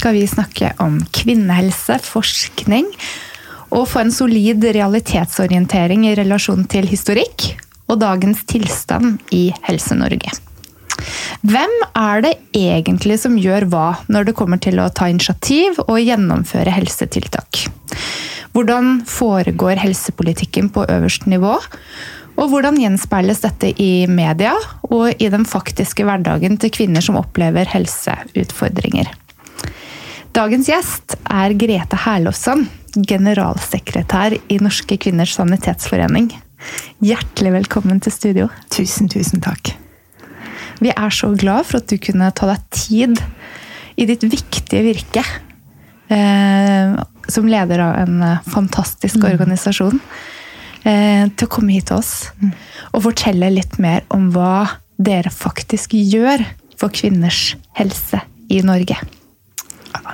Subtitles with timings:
[0.00, 2.86] skal vi snakke om kvinnehelse, forskning,
[3.70, 7.50] og få en solid realitetsorientering i relasjon til historikk
[7.90, 10.32] og dagens tilstand i Helse-Norge.
[11.46, 16.00] Hvem er det egentlig som gjør hva når det kommer til å ta initiativ og
[16.00, 17.66] gjennomføre helsetiltak?
[18.56, 21.54] Hvordan foregår helsepolitikken på øverste nivå?
[22.40, 24.56] Og hvordan gjenspeiles dette i media
[24.88, 29.12] og i den faktiske hverdagen til kvinner som opplever helseutfordringer?
[30.30, 32.62] Dagens gjest er Grete Herlofsson,
[32.94, 36.28] generalsekretær i Norske kvinners sanitetsforening.
[37.02, 38.46] Hjertelig velkommen til studio.
[38.70, 39.72] Tusen, tusen takk.
[40.78, 43.18] Vi er så glad for at du kunne ta deg tid
[43.98, 45.26] i ditt viktige virke
[46.14, 46.94] eh,
[47.26, 49.28] som leder av en eh, fantastisk mm.
[49.34, 49.98] organisasjon
[50.86, 52.54] eh, til å komme hit til oss mm.
[52.94, 56.46] og fortelle litt mer om hva dere faktisk gjør
[56.78, 58.96] for kvinners helse i Norge.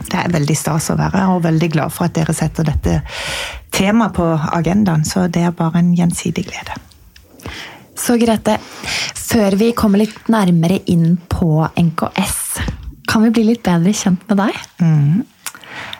[0.06, 3.00] Det er veldig stas å være og veldig glad for at dere setter dette
[3.74, 5.04] temaet på agendaen.
[5.08, 6.76] Så det er bare en gjensidig glede.
[7.96, 8.58] Så Grete,
[9.16, 12.36] før vi kommer litt nærmere inn på NKS,
[13.08, 14.60] kan vi bli litt bedre kjent med deg?
[14.82, 15.24] Mm.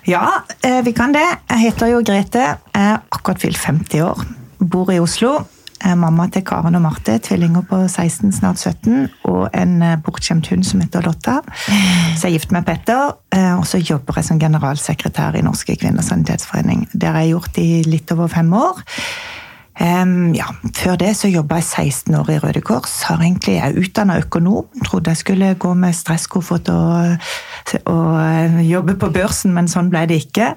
[0.06, 1.24] Ja, eh, vi kan det.
[1.48, 2.44] Jeg heter jo Grete.
[2.74, 4.24] Jeg er akkurat fylt 50 år.
[4.60, 5.38] Bor i Oslo
[5.96, 10.64] mamma til Karen og Marte, tvillinger på 16, snart 17, og en eh, bortskjemt hund
[10.64, 11.40] som heter Lotta.
[12.16, 15.76] Så jeg er gift med Petter, eh, og så jobber jeg som generalsekretær i Norske
[15.76, 16.86] kvinners sanitetsforening.
[16.92, 18.82] Det har jeg gjort i litt over fem år.
[19.76, 22.94] Um, ja, før det så jobba jeg 16 år i Røde Kors.
[23.10, 24.64] Har egentlig, jeg er utdanna økonom.
[24.86, 27.18] Trodde jeg skulle gå med stresskoffert og,
[27.84, 30.54] og, eh, jobbe på børsen, men sånn ble det ikke.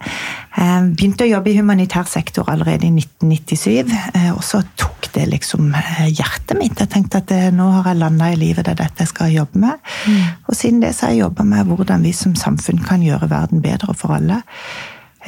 [0.55, 5.09] Um, begynte å jobbe i humanitær sektor allerede i 1997, uh, eh, og så tok
[5.17, 6.79] det liksom eh, hjertet mitt.
[6.79, 9.65] Jeg tenkte at nå har jeg landa i livet, det er dette jeg skal jobbe
[9.65, 9.83] med.
[10.07, 10.23] Mm.
[10.47, 13.59] Og siden det så har jeg jobba med hvordan vi som samfunn kan gjøre verden
[13.65, 14.39] bedre for alle.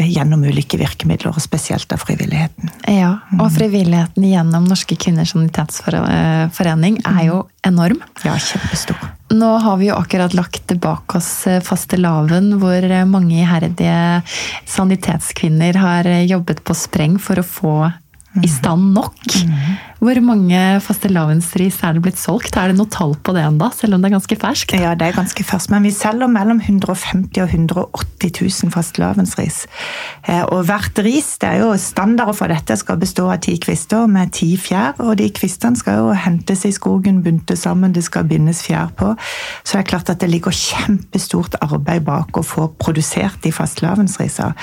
[0.02, 2.72] Eh, gjennom ulike virkemidler, og spesielt av frivilligheten.
[2.90, 3.56] Ja, og mm.
[3.58, 8.02] frivilligheten gjennom Norske kvinners sanitetsforening er jo enorm.
[8.26, 8.98] Ja, kjempestor.
[9.32, 14.22] Nå har vi jo akkurat lagt bak oss eh, fastelavn, hvor mange iherdige
[14.70, 17.76] sanitetskvinner har jobbet på spreng for å få
[18.40, 19.18] i stand nok.
[20.02, 22.56] Hvor mange fastelavnsris er det blitt solgt?
[22.58, 24.74] Er det noe tall på det ennå, selv om det er ganske ferskt?
[24.80, 29.60] Ja, det er ganske ferskt, men vi selger mellom 150 og 180 000 fastelavnsris.
[30.24, 34.08] Eh, og hvert ris, det er jo standarder for dette, skal bestå av ti kvister
[34.10, 34.96] med ti fjær.
[35.04, 39.14] Og de kvistene skal jo hentes i skogen, buntes sammen, det skal bindes fjær på.
[39.62, 44.56] Så det er klart at det ligger kjempestort arbeid bak å få produsert de fastelavnsrisene.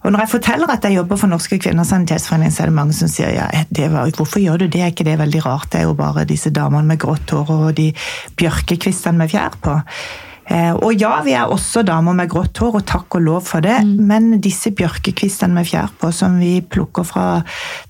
[0.00, 2.96] Og når jeg forteller at jeg jobber for Norske kvinners sanitetsforening, så er det mange
[2.96, 3.48] som sier ja,
[3.92, 5.68] var, hvorfor gjør du det, er ikke det veldig rart?
[5.72, 7.90] Det er jo bare disse damene med grått hår og de
[8.40, 9.76] bjørkekvistene med fjær på.
[10.50, 13.62] Eh, og ja, vi er også damer med grått hår, og takk og lov for
[13.64, 13.76] det.
[13.86, 13.92] Mm.
[14.10, 17.26] Men disse bjørkekvistene med fjær på, som vi plukker fra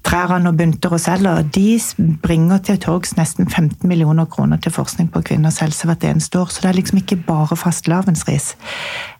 [0.07, 1.79] trærne og bunter og selger, de
[2.23, 6.53] bringer til torgs nesten 15 millioner kroner til forskning på kvinners helse hvert eneste år.
[6.53, 8.53] Så det er liksom ikke bare fastelavnsris.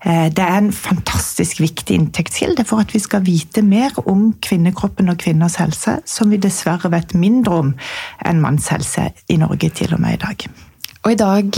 [0.05, 5.09] Eh, det er en fantastisk viktig inntektskilde for at vi skal vite mer om kvinnekroppen
[5.13, 7.77] og kvinners helse, som vi dessverre vet mindre om
[8.27, 10.51] enn manns helse i Norge til og med i dag.
[11.03, 11.49] Og i dag,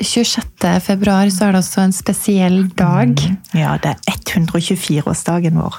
[0.00, 0.64] 26.
[0.64, 3.08] Eh, februar, så er det også en spesiell dag.
[3.08, 3.36] Mm.
[3.54, 5.76] Ja, det er 124-årsdagen vår.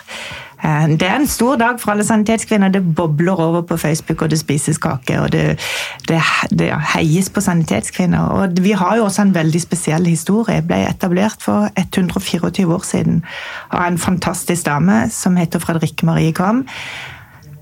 [0.63, 2.69] Eh, det er en stor dag for alle sanitetskvinner.
[2.69, 5.19] Det bobler over på Facebook, og det spises kake.
[5.21, 5.59] Og det,
[6.07, 8.19] det, det heies på sanitetskvinner.
[8.19, 10.55] Og vi har jo også en veldig spesiell historie.
[10.55, 13.23] Jeg ble etablert for 124 år siden
[13.71, 16.67] av en fantastisk dame som heter Fredrikke Marie Kvam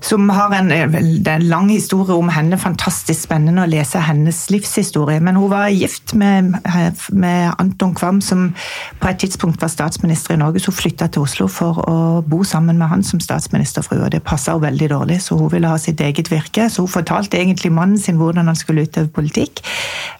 [0.00, 2.58] som har en, eh, en, lang historie om henne.
[2.58, 5.20] Fantastisk spennende å lese hennes livshistorie.
[5.20, 8.54] Men hun var gift med, eh, med Anton Kvam, som
[9.00, 10.60] på et tidspunkt var statsminister i Norge.
[10.60, 14.10] Så hun flytta til Oslo for å bo sammen med han som statsministerfrue.
[14.10, 16.70] Det passa henne veldig dårlig, så hun ville ha sitt eget virke.
[16.70, 19.60] Så hun fortalte egentlig mannen sin hvordan han skulle utøve politikk.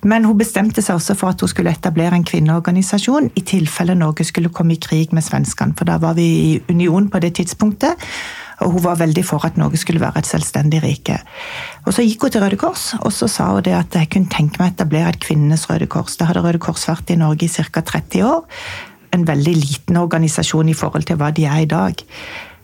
[0.05, 4.25] Men hun bestemte seg også for at hun skulle etablere en kvinneorganisasjon i tilfelle Norge
[4.25, 5.77] skulle komme i krig med svenskene.
[5.77, 7.97] For da var vi i union på det tidspunktet.
[8.61, 11.17] Og hun var veldig for at Norge skulle være et selvstendig rike.
[11.87, 14.31] Og Så gikk hun til Røde Kors og så sa hun det at jeg kunne
[14.31, 16.17] tenke meg å etablere et kvinnenes Røde Kors.
[16.17, 17.81] Det hadde Røde Kors vært i Norge i ca.
[17.81, 18.45] 30 år.
[19.13, 22.03] en veldig liten organisasjon i forhold til hva de er i dag.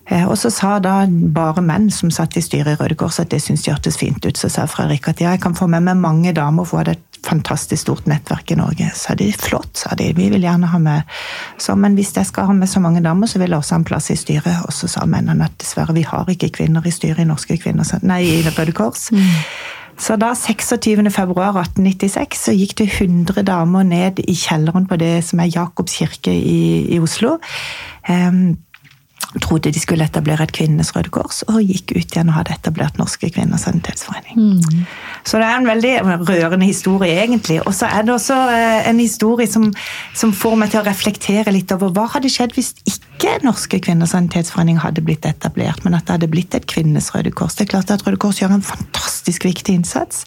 [0.08, 3.32] Eh, og så sa da bare menn som satt i styret i Røde Kors at
[3.32, 4.38] det syntes de hørtes fint ut.
[4.38, 6.98] Så sa Fredrik at ja, jeg kan få med meg mange damer, for hun hadde
[6.98, 8.90] et fantastisk stort nettverk i Norge.
[8.94, 10.12] Så de flott, sa de.
[10.16, 11.16] Vi vil gjerne ha med.
[11.58, 13.80] Så, men hvis jeg skal ha med så mange damer, så vil jeg også ha
[13.82, 14.60] en plass i styret.
[14.68, 17.98] Og så sa mennene at dessverre, vi har ikke kvinner i styret i Norske kvinner,
[18.06, 19.08] nei, i Røde Kors.
[19.10, 19.26] Mm.
[19.98, 25.54] Så da, 26.2.1896, så gikk det 100 damer ned i kjelleren på det som er
[25.54, 27.38] Jakobs kirke i, i Oslo.
[28.06, 28.58] Um,
[29.42, 32.98] trodde de skulle etablere et kvinnenes Røde Kors, og gikk ut igjen og hadde etablert
[33.00, 34.36] Norske kvinners sanitetsforening.
[34.36, 34.84] Mm.
[35.26, 35.94] Så det er en veldig
[36.28, 37.58] rørende historie, egentlig.
[37.66, 39.68] Og så er det også eh, en historie som,
[40.14, 44.12] som, får meg til å reflektere litt over hva hadde skjedd hvis ikke Norske kvinners
[44.14, 47.56] sanitetsforening hadde blitt etablert, men at det hadde blitt et kvinnenes Røde Kors.
[47.56, 50.24] Det er klart at Røde Kors gjør en fantastisk viktig innsats,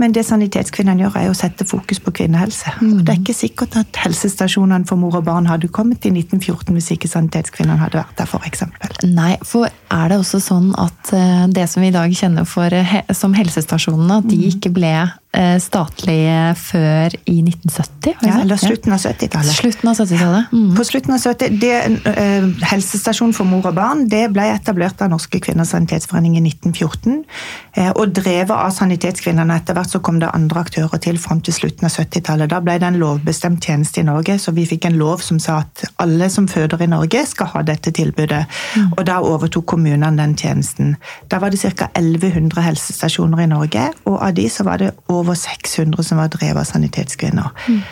[0.00, 2.76] men det Sanitetskvinnene gjør, er å sette fokus på kvinnehelse.
[2.80, 3.02] Mm.
[3.04, 6.92] Det er ikke sikkert at helsestasjonene for mor og barn hadde kommet i 1914 hvis
[6.96, 8.66] ikke Sanitetskvinnene hadde vært der, f.eks.
[9.08, 12.72] Nei, for er det også sånn at eh, det som vi i dag kjenner for,
[13.16, 14.48] som helsestasjonene, at de mm.
[14.54, 14.94] ikke ble
[15.36, 18.14] Eh, statlige før i 1970?
[18.24, 19.52] Ja, eller slutten av 70-tallet.
[19.52, 20.52] Slutten av 70-tallet.
[20.52, 20.70] Mm.
[20.78, 21.72] På slutten av 70 det,
[22.06, 27.18] uh, Helsestasjon for mor og barn det ble etablert av Norske kvinners sanitetsforening i 1914.
[27.76, 29.58] Uh, og drevet av Sanitetskvinnene.
[29.60, 32.48] Etter hvert så kom det andre aktører til fram til slutten av 70-tallet.
[32.54, 35.58] Da ble det en lovbestemt tjeneste i Norge, så vi fikk en lov som sa
[35.66, 38.46] at alle som føder i Norge, skal ha dette tilbudet.
[38.72, 38.88] Mm.
[38.96, 40.96] Og da overtok kommunene den tjenesten.
[41.28, 41.92] Da var det ca.
[41.92, 46.32] 1100 helsestasjoner i Norge, og av de så var det over over 600 som var
[46.32, 47.52] drevet av sanitetskvinner.
[47.68, 47.82] Mm.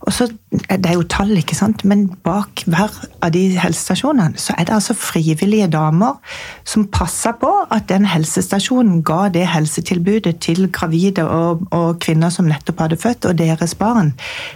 [0.00, 1.84] Og så, Det er jo tall, ikke sant?
[1.84, 2.92] men bak hver
[3.22, 6.16] av de helsestasjonene så er det altså frivillige damer
[6.64, 12.48] som passer på at den helsestasjonen ga det helsetilbudet til gravide og, og kvinner som
[12.48, 14.14] nettopp hadde født, og deres barn.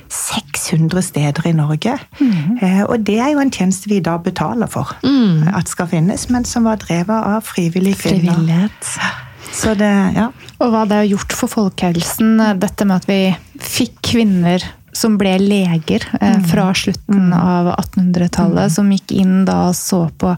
[0.09, 1.99] 600 steder i Norge.
[2.21, 2.59] Mm.
[2.63, 5.53] Eh, og det er jo en tjeneste vi da betaler for mm.
[5.57, 8.33] at skal finnes, men som var drevet av frivillige kvinner.
[8.33, 9.32] Frivillighet.
[9.53, 10.31] Så det, ja.
[10.59, 13.21] Og hva det har gjort for folkehelsen, dette med at vi
[13.61, 16.45] fikk kvinner som ble leger eh, mm.
[16.51, 17.37] fra slutten mm.
[17.37, 18.75] av 1800-tallet, mm.
[18.75, 20.35] som gikk inn da og så på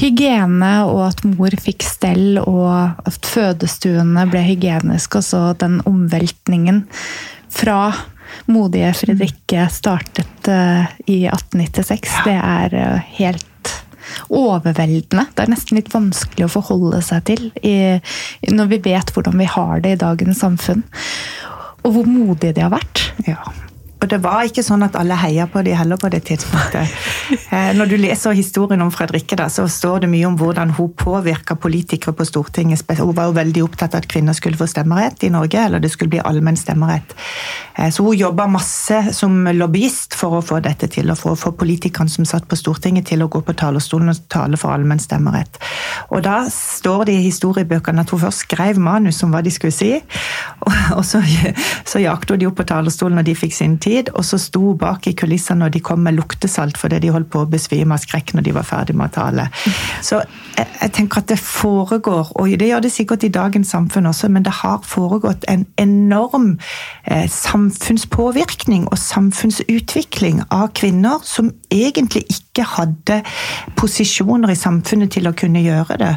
[0.00, 6.86] hygiene, og at mor fikk stell, og at fødestuene ble hygieniske, og så den omveltningen
[7.52, 7.92] fra
[8.48, 12.24] modige Fredrikke startet eh, i 1896, ja.
[12.28, 13.46] det er eh, helt
[14.28, 15.26] overveldende.
[15.34, 17.76] Det er nesten litt vanskelig å forholde seg til i,
[18.50, 20.84] når vi vet hvordan vi har det i dagens samfunn.
[21.86, 23.08] Og hvor modige de har vært.
[23.28, 23.40] Ja.
[23.98, 26.86] Og det var ikke sånn at alle heia på de heller på det tidspunktet.
[27.48, 30.90] Eh, når du leser historien om Fredrikke, da, så står det mye om hvordan hun
[30.96, 32.82] påvirka politikere på Stortinget.
[32.98, 35.90] Hun var jo veldig opptatt av at kvinner skulle få stemmerett i Norge, eller det
[35.92, 37.14] skulle bli allmenn stemmerett.
[37.76, 41.40] Eh, så hun jobba masse som lobbyist for å få dette til, og for å
[41.40, 45.00] få politikerne som satt på Stortinget til å gå på talerstolen og tale for allmenn
[45.00, 45.60] stemmerett.
[46.12, 49.76] Og da står det i historiebøkene at hun først skrev manus om hva de skulle
[49.76, 49.94] si,
[50.98, 51.24] og så,
[51.88, 54.74] så hun de opp på talerstolen når de fikk sin tid tid, og så sto
[54.78, 58.02] bak i kulissene når de kom med luktesalt fordi de holdt på å besvime av
[58.02, 59.48] skrekk når de var ferdig med å tale.
[60.04, 64.10] Så jeg, jeg, tenker at det foregår, og det gjør det sikkert i dagens samfunn
[64.10, 66.50] også, men det har foregått en enorm
[67.04, 73.22] eh, samfunnspåvirkning og samfunnsutvikling av kvinner som egentlig ikke hadde
[73.78, 76.14] posisjoner i samfunnet til å kunne gjøre det.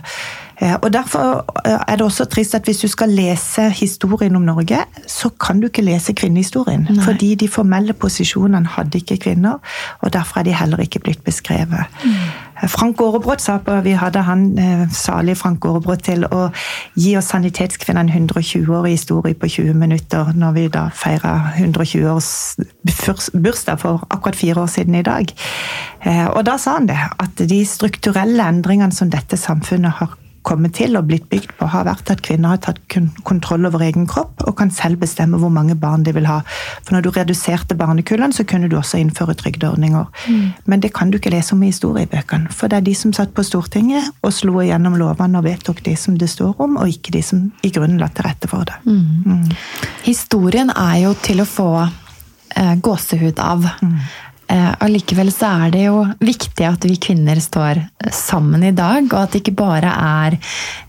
[0.62, 4.42] Eh, og Derfor eh, er det også trist at hvis du skal lese historien om
[4.42, 4.78] Norge,
[5.08, 6.88] så kan du ikke lese kvinnehistorien.
[6.90, 7.04] Nei.
[7.04, 9.58] Fordi de formelle posisjonene hadde ikke kvinner,
[10.02, 11.86] og derfor er de heller ikke blitt beskrevet.
[12.04, 12.14] Mm.
[12.68, 16.50] Frank Aarebrot sa på, Vi hadde han eh, salig Frank Aarebrot til å
[16.96, 22.56] gi oss sanitetskvinnene 120-årig historie på 20 minutter, når vi da feira 120 års
[23.34, 25.34] bursdag for akkurat fire år siden i dag.
[26.36, 30.16] Og da sa han det, at de strukturelle endringene som dette samfunnet har
[30.48, 32.80] kommet til og blitt bygd på, har vært at kvinner har tatt
[33.28, 36.40] kontroll over egen kropp og kan selv bestemme hvor mange barn de vil ha.
[36.82, 40.08] For når du reduserte barnekullene, så kunne du også innføre trygdeordninger.
[40.28, 40.48] Mm.
[40.66, 42.52] Men det kan du ikke lese om i historiebøkene.
[42.56, 45.96] For det er de som satt på Stortinget og slo igjennom lovene og vedtok de
[46.00, 48.82] som det står om, og ikke de som i grunnen la til rette for det.
[48.86, 49.24] Mm.
[49.26, 49.48] Mm.
[50.08, 53.70] Historien er jo til å få eh, gåsehud av.
[54.52, 57.80] Eh, allikevel så er det jo viktig at vi kvinner står
[58.12, 60.36] sammen i dag, og at det ikke bare er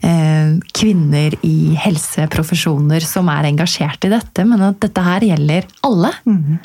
[0.02, 6.10] eh, kvinner i helseprofesjoner som er engasjert i dette, men at dette her gjelder alle.
[6.26, 6.58] Mm.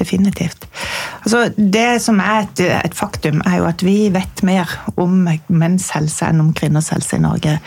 [0.00, 0.64] Definitivt.
[1.20, 5.90] Altså, det som er et, et, faktum, er jo at vi vet mer om menns
[5.92, 7.58] helse enn om kvinners helse i Norge.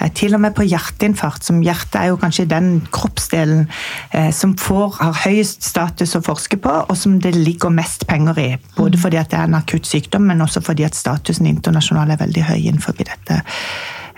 [0.00, 3.68] Eh, til og med på hjerteinfarkt, som hjertet er jo kanskje den kroppsdelen
[4.10, 8.42] eh, som får, har høyest status å forske på, og som det ligger mest penger
[8.42, 8.48] i.
[8.74, 12.24] Både fordi at det er en akutt sykdom, men også fordi at statusen internasjonal er
[12.24, 13.44] veldig høy innenfor dette.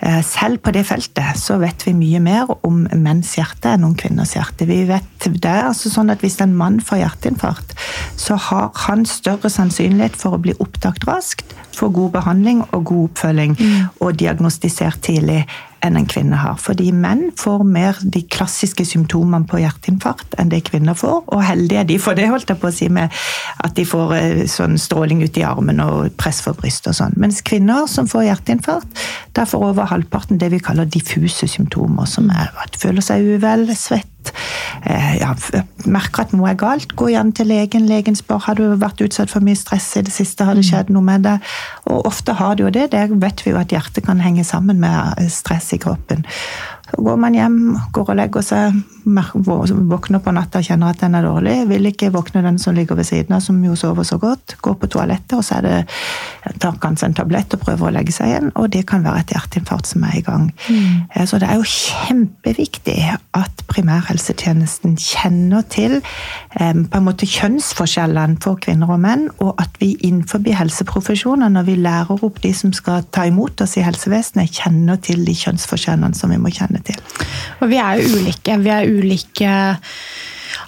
[0.01, 3.95] Eh, selv på det feltet så vet vi mye mer om menns hjerte enn om
[3.99, 4.67] kvinners hjerte.
[4.69, 7.75] Vi vet det er altså sånn at Hvis en mann får hjerteinfarkt,
[8.19, 13.09] så har han større sannsynlighet for å bli oppdaget raskt, få god behandling og god
[13.09, 13.89] oppfølging, mm.
[13.99, 15.43] og diagnostisert tidlig
[15.85, 16.57] enn en kvinne har.
[16.59, 21.21] Fordi menn får mer de klassiske symptomene på hjerteinfarkt enn det kvinner får.
[21.31, 23.15] Og heldige de for det, holdt jeg på å si, med
[23.63, 27.17] at de får eh, sånn stråling ut i armen og press for brystet og sånn.
[27.21, 29.07] Mens kvinner som får hjerteinfarkt,
[29.37, 33.69] der får over halvparten det vi kaller diffuse symptomer, som er at føler seg uvel,
[33.77, 34.08] svett
[35.19, 35.33] ja,
[35.89, 37.87] merker at noe er galt, gå gjerne til legen.
[37.89, 40.69] Legen spør har du vært utsatt for mye stress i det siste, har det mm.
[40.69, 41.37] skjedd noe med det?
[41.91, 42.89] Og ofte har det jo det.
[42.95, 46.25] Det vet vi jo at hjertet kan henge sammen med stress i kroppen.
[46.89, 47.59] Så går man hjem,
[47.93, 51.55] går og legger seg, våkner på natta og kjenner at den er dårlig.
[51.69, 54.55] Vil ikke våkne den som ligger ved siden av, som jo sover så godt.
[54.61, 55.83] Går på toalettet, og så det,
[56.61, 58.51] tar kanskje en tablett og prøver å legge seg igjen.
[58.59, 60.49] Og det kan være et hjerteinfarkt som er i gang.
[60.69, 61.05] Mm.
[61.13, 62.97] Eh, så det er jo kjempeviktig
[63.37, 69.77] at primærhelsetjenesten kjenner til eh, på en måte kjønnsforskjellene for kvinner og menn, og at
[69.81, 74.49] vi innenfor helseprofesjoner, når vi lærer opp de som skal ta imot oss i helsevesenet,
[74.59, 77.27] kjenner til de kjønnsforskjellene som vi må kjenne kjenne til.
[77.59, 78.57] Og vi er jo ulike.
[78.63, 79.53] Vi er ulike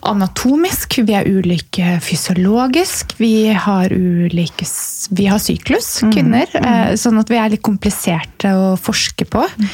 [0.05, 4.65] anatomisk, vi er ulike fysiologisk, vi har ulike
[5.11, 6.11] Vi har syklus, mm.
[6.13, 6.47] kvinner.
[6.53, 6.97] Mm.
[6.97, 9.43] Sånn at vi er litt kompliserte å forske på.
[9.43, 9.67] Mm.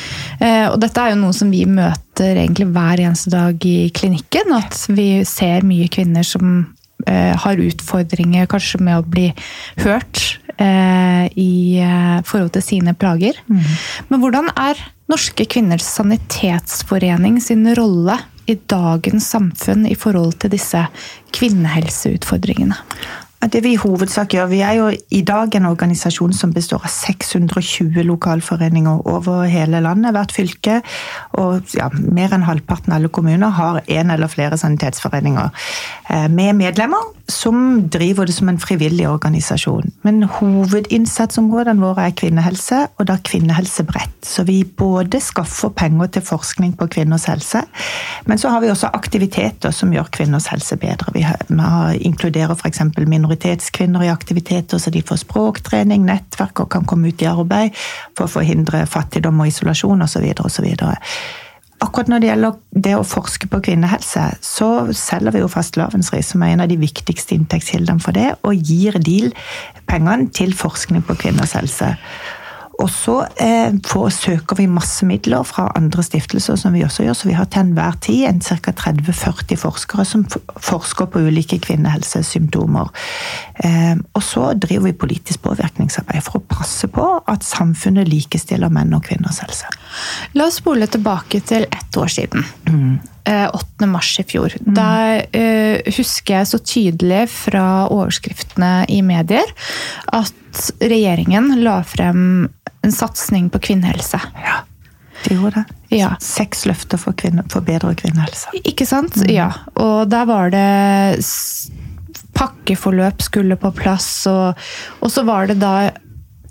[0.71, 4.55] Og dette er jo noe som vi møter egentlig hver eneste dag i klinikken.
[4.57, 6.65] At vi ser mye kvinner som
[7.05, 9.31] eh, har utfordringer kanskje med å bli
[9.85, 11.77] hørt i
[12.25, 13.37] forhold til sine plager.
[13.45, 13.59] Mm.
[14.09, 20.81] Men hvordan er Norske kvinners sanitetsforening sin rolle i dagens samfunn i forhold til disse
[21.35, 22.75] kvinnehelseutfordringene?
[23.47, 26.91] Det vi i hovedsak gjør, Vi er jo i dag en organisasjon som består av
[26.91, 30.11] 620 lokalforeninger over hele landet.
[30.11, 30.81] Hvert fylke
[31.37, 35.53] og ja, mer enn halvparten av alle kommuner har en eller flere sanitetsforeninger
[36.09, 39.91] eh, med medlemmer som driver det som en frivillig organisasjon.
[40.07, 44.15] Men hovedinnsatsområdene våre er kvinnehelse, og da kvinnehelse bredt.
[44.25, 47.63] Så vi både skaffer penger til forskning på kvinners helse,
[48.25, 51.11] men så har vi også aktiviteter som gjør kvinners helse bedre.
[51.15, 52.81] Vi, har, vi inkluderer f.eks.
[52.97, 57.75] minoritetskvinner i aktiviteter, så de får språktrening, nettverk og kan komme ut i arbeid
[58.15, 60.31] for å forhindre fattigdom og isolasjon osv.
[60.47, 60.71] osv.
[61.77, 62.55] Akkurat når det gjelder
[62.87, 66.79] det å forske på kvinnehelse, så selger vi jo fastelavnsris, som er en av de
[66.81, 69.29] viktigste inntektskildene for det, og gir deal
[69.89, 71.93] pengene til forskning på kvinners helse.
[72.77, 77.17] Og så eh, får, søker vi masse midler fra andre stiftelser, som vi også gjør.
[77.17, 78.73] Så vi har til enhver tid en ca.
[78.83, 82.93] 30-40 forskere som forsker på ulike kvinnehelsesymptomer.
[83.65, 88.93] Eh, og så driver vi politisk påvirkningsarbeid for å passe på at samfunnet likestiller menn
[88.93, 89.69] og kvinners helse.
[90.37, 92.45] La oss spole tilbake til ett år siden.
[92.69, 92.97] Mm.
[93.27, 93.83] 8.
[93.83, 94.53] Eh, mars i fjor.
[94.61, 94.73] Mm.
[94.77, 99.51] Da uh, husker jeg så tydelig fra overskriftene i medier
[100.15, 102.47] at regjeringen la frem
[102.87, 104.19] en satsing på kvinnehelse.
[104.43, 104.61] Ja,
[105.25, 105.97] de gjorde det.
[105.97, 106.13] Ja.
[106.23, 108.53] Seks løfter for, kvinne, for bedre kvinnehelse.
[108.63, 109.17] Ikke sant?
[109.19, 109.31] Mm.
[109.33, 109.51] Ja.
[109.75, 110.67] Og der var det
[112.37, 114.59] Pakkeforløp skulle på plass, og,
[115.01, 115.89] og så var det da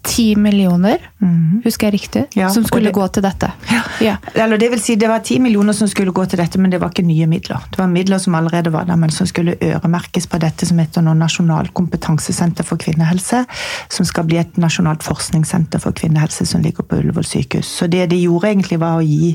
[0.07, 1.63] ti millioner, mm.
[1.65, 3.51] husker jeg riktig, ja, som skulle det, gå til dette.
[3.71, 3.83] Ja.
[4.05, 4.15] ja.
[4.35, 6.81] Eller det vil si, det var ti millioner som skulle gå til dette, men det
[6.83, 7.67] var ikke nye midler.
[7.73, 11.05] Det var midler som allerede var der, men som skulle øremerkes på dette som heter
[11.05, 13.45] nå Nasjonal kompetansesenter for kvinnehelse.
[13.93, 17.71] Som skal bli et nasjonalt forskningssenter for kvinnehelse som ligger på Ullevål sykehus.
[17.81, 19.35] Så det de gjorde, egentlig var å gi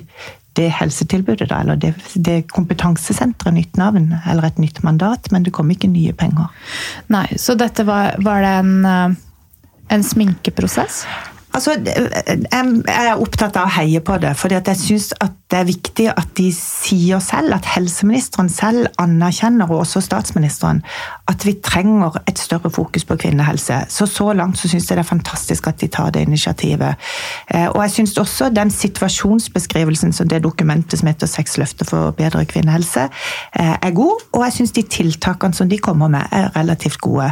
[0.60, 5.54] det helsetilbudet, da, eller det, det kompetansesenteret nytt navn, eller et nytt mandat, men det
[5.56, 6.50] kom ikke nye penger.
[7.14, 9.20] Nei, så dette var, var det en eh,
[9.92, 11.06] en sminkeprosess?
[11.52, 15.10] Altså, jeg er opptatt av å heie på det, fordi jeg syns
[15.52, 20.80] det er viktig at de sier selv, at helseministeren selv anerkjenner, og også statsministeren,
[21.32, 23.86] at vi trenger et større fokus på kvinnehelse.
[23.90, 27.00] Så så langt så syns jeg det er fantastisk at de tar det initiativet.
[27.54, 32.12] Eh, og jeg syns også den situasjonsbeskrivelsen som det dokumentet som heter 'Seks løfter for
[32.12, 33.10] bedre kvinnehelse',
[33.60, 34.22] eh, er god.
[34.34, 37.32] Og jeg syns de tiltakene som de kommer med, er relativt gode.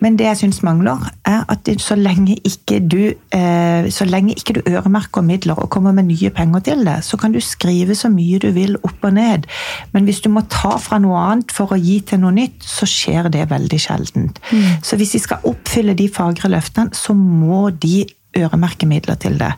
[0.00, 4.52] Men det jeg syns mangler, er at så lenge ikke du eh, så lenge ikke
[4.52, 8.08] du øremerker midler og kommer med nye penger til det, så kan du skrive så
[8.12, 9.46] mye du vil opp og ned.
[9.92, 12.88] Men hvis du må ta fra noe annet for å gi til noe nytt, så
[12.88, 14.40] skjer det veldig sjeldent.
[14.50, 14.82] Mm.
[14.82, 19.52] Så hvis vi skal oppfylle de fagre løftene, så må de øremerke midler til det.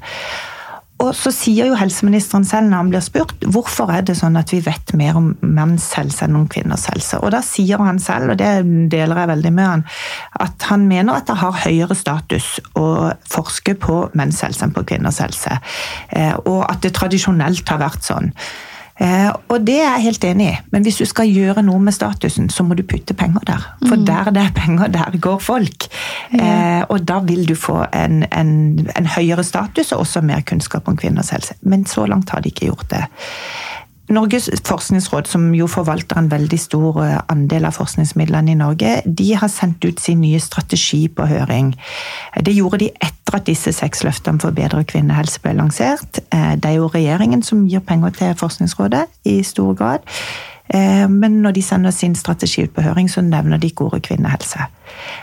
[0.99, 4.50] Og så sier jo helseministeren selv når han blir spurt hvorfor er det sånn at
[4.50, 7.20] vi vet mer om menns helse enn om kvinners helse.
[7.23, 8.50] Og da sier han selv, og det
[8.90, 9.85] deler jeg veldig med han,
[10.42, 14.82] at han mener at det har høyere status å forske på menns helse enn på
[14.90, 15.61] kvinners helse.
[16.11, 18.32] Eh, og at det tradisjonelt har vært sånn.
[18.99, 21.95] Eh, og det er jeg helt enig i, men hvis du skal gjøre noe med
[21.95, 23.67] statusen, så må du putte penger der.
[23.85, 24.07] For mm.
[24.09, 25.87] der det er penger, der går folk.
[26.33, 26.49] Ja.
[26.49, 28.52] Eh, og da vil du få en, en,
[28.97, 31.55] en høyere status og også mer kunnskap om kvinners helse.
[31.62, 33.05] Men så langt har de ikke gjort det.
[34.09, 39.29] Norges forskningsråd, som jo forvalter en veldig stor eh, andel av forskningsmidlene i Norge, de
[39.37, 41.75] har sendt ut sin nye strategi på høring.
[42.41, 46.23] Det gjorde de etter at disse seks løftene for bedre kvinnehelse ble lansert.
[46.33, 50.07] Eh, det er jo regjeringen som gir penger til Forskningsrådet i stor grad.
[50.69, 54.71] Eh, men når de sender sin strategi ut på høring, så nevner de ordet kvinnehelse.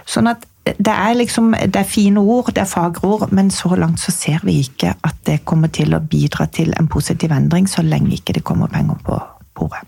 [0.05, 3.99] Sånn at det er liksom, det er fine ord, det er fagre men så langt
[4.01, 7.85] så ser vi ikke at det kommer til å bidra til en positiv endring, så
[7.85, 9.19] lenge ikke det kommer penger på
[9.55, 9.81] bordet.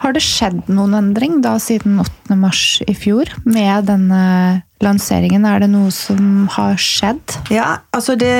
[0.00, 2.36] Har det skjedd noen endring da siden 8.
[2.40, 4.22] mars i fjor med denne
[4.80, 5.44] lanseringen?
[5.44, 7.36] Er det noe som har skjedd?
[7.52, 8.32] Ja, altså Det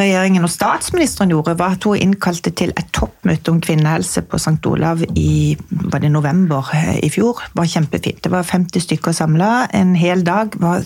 [0.00, 4.58] regjeringen og statsministeren gjorde, var at hun innkalte til et toppmøte om kvinnehelse på St.
[4.70, 5.54] Olav i
[5.92, 7.44] var det november i fjor.
[7.52, 8.24] Det var kjempefint.
[8.24, 9.52] Det var 50 stykker samla.
[9.76, 10.56] En hel dag.
[10.60, 10.84] var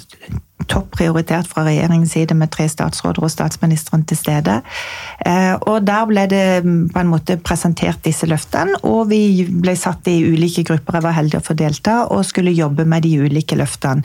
[0.67, 4.59] topp prioritert fra regjeringens side med tre statsråder og statsministeren til stede.
[5.27, 9.75] Eh, og Der ble det mm, på en måte presentert disse løftene, og vi ble
[9.79, 10.99] satt i ulike grupper.
[10.99, 14.03] Jeg var heldig å få delta og skulle jobbe med de ulike løftene.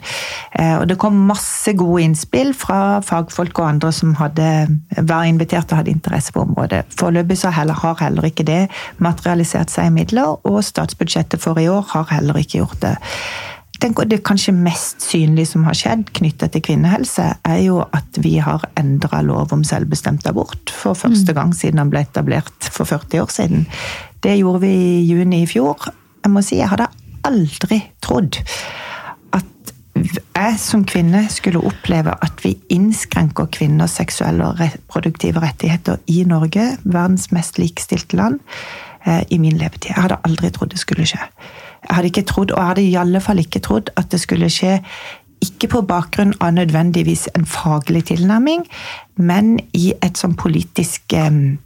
[0.52, 4.68] Eh, og Det kom masse gode innspill fra fagfolk og andre som hadde,
[5.02, 6.84] var invitert og hadde interesse på området.
[6.98, 8.68] Foreløpig så heller, har heller ikke det
[9.02, 12.96] materialisert seg i midler, og statsbudsjettet for i år har heller ikke gjort det
[13.80, 18.62] Det kanskje mest synlige som har skjedd knytta til kvinnehelse, er jo at vi har
[18.78, 21.36] endra lov om selvbestemt abort for første mm.
[21.36, 23.66] gang siden den ble etablert for 40 år siden.
[24.22, 25.90] Det gjorde vi i juni i fjor.
[26.22, 26.88] Jeg må si, jeg hadde
[27.26, 28.38] aldri trodd
[29.34, 36.22] at jeg som kvinne skulle oppleve at vi innskrenker kvinners seksuelle og reproduktive rettigheter i
[36.28, 38.40] Norge, verdens mest likestilte land,
[39.04, 39.92] eh, i min levetid.
[39.92, 41.22] Jeg hadde aldri trodd det skulle skje.
[41.84, 44.50] Jeg hadde ikke trodd, og jeg hadde i alle fall ikke trodd at det skulle
[44.52, 44.78] skje
[45.44, 48.64] ikke på bakgrunn av nødvendigvis en faglig tilnærming,
[49.20, 51.58] men i et sånn politisk um,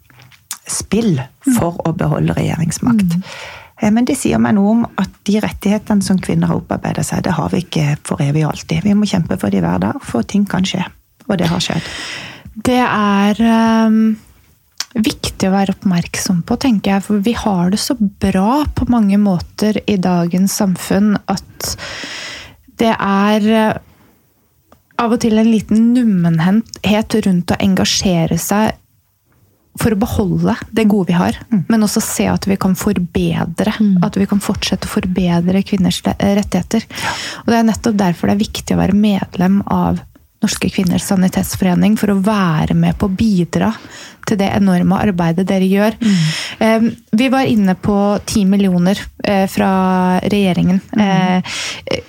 [0.69, 1.21] spill
[1.57, 3.15] for å beholde regjeringsmakt.
[3.15, 3.27] Mm.
[3.79, 7.23] Eh, men det sier meg noe om at de rettighetene som kvinner har opparbeida seg,
[7.27, 8.83] det har vi ikke for evig og alltid.
[8.85, 10.83] Vi må kjempe for de hver dag, for ting kan skje.
[11.29, 11.93] Og det har skjedd.
[12.67, 13.45] Det er
[13.87, 14.17] um
[14.95, 17.05] viktig å være oppmerksom på, tenker jeg.
[17.07, 21.75] For vi har det så bra på mange måter i dagens samfunn at
[22.79, 23.79] det er eh,
[24.99, 28.77] av og til en liten nummenhet rundt å engasjere seg
[29.79, 31.61] for å beholde det gode vi har, mm.
[31.69, 33.75] men også se at vi kan forbedre.
[33.79, 34.01] Mm.
[34.03, 36.87] At vi kan fortsette å forbedre kvinners rettigheter.
[37.45, 40.03] Og Det er nettopp derfor det er viktig å være medlem av
[40.39, 43.73] Norske kvinners sanitetsforening for å være med på å bidra
[44.29, 45.97] til det enorme arbeidet dere gjør.
[45.99, 46.89] Mm.
[47.19, 47.97] Vi var inne på
[48.29, 49.71] ti millioner eh, fra
[50.23, 50.79] regjeringen.
[50.95, 51.03] Mm.
[51.03, 52.03] Eh,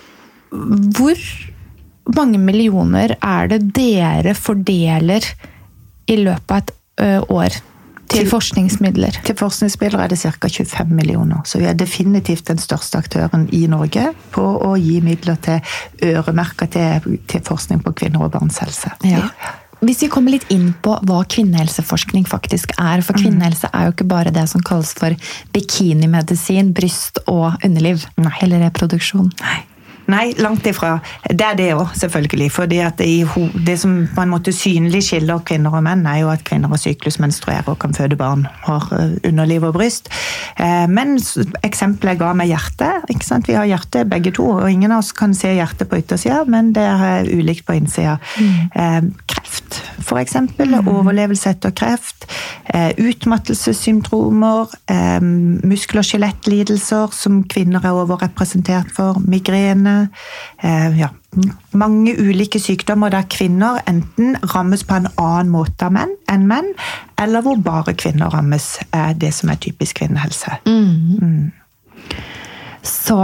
[1.00, 1.24] hvor
[2.18, 5.26] mange millioner er det dere fordeler
[6.10, 6.72] i løpet av et
[7.06, 7.60] eh, år
[8.10, 9.22] til forskningsmidler?
[9.26, 10.32] Til forskningsmidler er det ca.
[10.50, 11.44] 25 millioner.
[11.46, 15.62] Så vi er definitivt den største aktøren i Norge på å gi midler til
[16.12, 18.92] øremerka til, til, forskning på kvinner og barns helse.
[19.08, 19.28] Ja.
[19.80, 23.00] Hvis vi kommer litt inn på hva kvinnehelseforskning faktisk er.
[23.06, 23.24] For mm.
[23.24, 25.16] kvinnehelse er jo ikke bare det som kalles for
[25.56, 28.04] bikinimedisin, bryst og underliv.
[28.20, 28.36] Nei.
[28.44, 29.32] Eller reproduksjon.
[29.40, 29.60] Nei.
[30.10, 30.98] Nei, langt ifra.
[31.30, 32.52] Det er det òg, selvfølgelig.
[32.52, 33.28] fordi at det,
[33.66, 36.82] det, som på en måte synlig skiller kvinner og menn, er jo at kvinner har
[36.82, 38.48] syklus, menstruerer og kan føde barn.
[38.66, 40.10] Har eh, underliv og bryst.
[40.60, 41.18] Eh, men
[41.64, 43.46] eksempelet jeg ga med hjertet.
[43.48, 46.74] Vi har hjerte begge to, og ingen av oss kan se hjertet på yttersida, men
[46.74, 48.18] det er ulikt på innsida.
[48.40, 48.58] Mm.
[48.74, 50.36] Eh, kreft, f.eks.
[50.58, 50.90] Mm.
[50.90, 52.26] Overlevelse etter kreft.
[53.00, 54.74] Utmattelsessyndromer.
[55.70, 59.20] Muskel- og skjelettlidelser som kvinner er overrepresentert for.
[59.30, 59.99] Migrene Eh,
[61.00, 61.10] ja,
[61.78, 66.74] mange ulike sykdommer der kvinner enten rammes på en annen måte enn menn,
[67.22, 70.60] eller hvor bare kvinner rammes, er det som er typisk kvinnehelse.
[70.66, 71.18] Mm.
[71.22, 72.20] Mm.
[72.86, 73.20] Så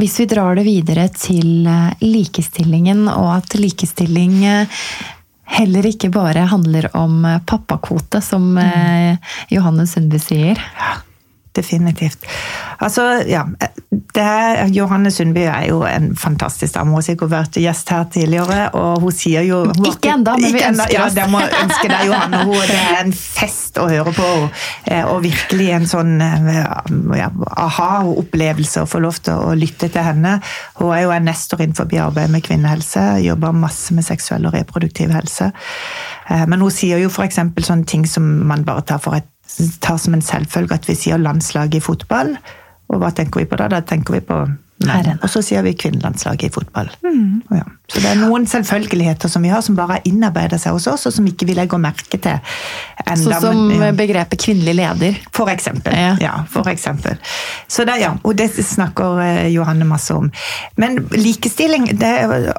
[0.00, 4.80] hvis vi drar det videre til eh, likestillingen, og at likestilling eh,
[5.50, 9.18] heller ikke bare handler om pappakvote, som mm.
[9.50, 10.60] Johanne Sundby sier.
[10.78, 10.94] Ja,
[11.60, 12.26] definitivt.
[12.80, 13.44] Altså, ja,
[14.16, 16.90] er, Johanne Sundby er jo en fantastisk dame.
[16.90, 20.54] Hun har sikkert vært gjest her tidligere, og hun sier jo hun Ikke ennå, men
[20.54, 20.94] vi ønsker oss.
[20.94, 22.42] Ja, det må ønske deg, Johanne.
[22.48, 24.28] Hun, det er en fest å høre på,
[24.90, 26.62] eh, og virkelig en sånn eh,
[27.20, 27.30] ja,
[27.66, 30.38] aha-opplevelse å få lov til å lytte til henne.
[30.80, 35.12] Hun er jo en nestor innenfor arbeid med kvinnehelse, jobber masse med seksuell og reproduktiv
[35.14, 35.50] helse.
[36.30, 37.42] Eh, men hun sier jo f.eks.
[37.66, 39.28] sånne ting som man bare tar for et
[39.82, 42.34] tar som en selvfølge at vi sier landslaget i fotball.
[42.90, 43.68] Og hva tenker vi på da?
[43.70, 44.42] Da tenker vi på
[44.86, 45.18] menn.
[45.20, 46.90] Og så sier vi kvinnelandslaget i fotball.
[47.04, 47.42] Mm.
[47.56, 47.66] Ja.
[47.90, 51.08] Så det er noen selvfølgeligheter som vi har, som bare har innarbeidet seg hos oss,
[51.08, 52.38] og som ikke vi legger merke til.
[53.02, 55.18] Enda, så som men, begrepet kvinnelig leder?
[55.34, 55.96] For eksempel.
[55.98, 56.12] Ja.
[56.22, 57.18] ja for eksempel.
[57.66, 60.30] Så det, ja, og det snakker eh, Johanne masse om.
[60.78, 62.12] Men likestilling det,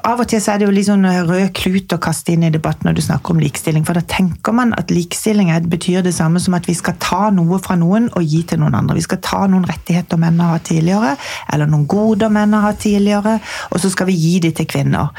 [0.04, 2.52] Av og til så er det jo litt sånn rød klut å kaste inn i
[2.52, 3.86] debatten når du snakker om likestilling.
[3.88, 7.56] For da tenker man at likestilling betyr det samme som at vi skal ta noe
[7.62, 8.98] fra noen og gi til noen andre.
[9.00, 11.16] Vi skal ta noen rettigheter menn har hatt tidligere,
[11.54, 13.38] eller noen goder menn har hatt tidligere,
[13.70, 15.12] og så skal vi gi dem til kvinner.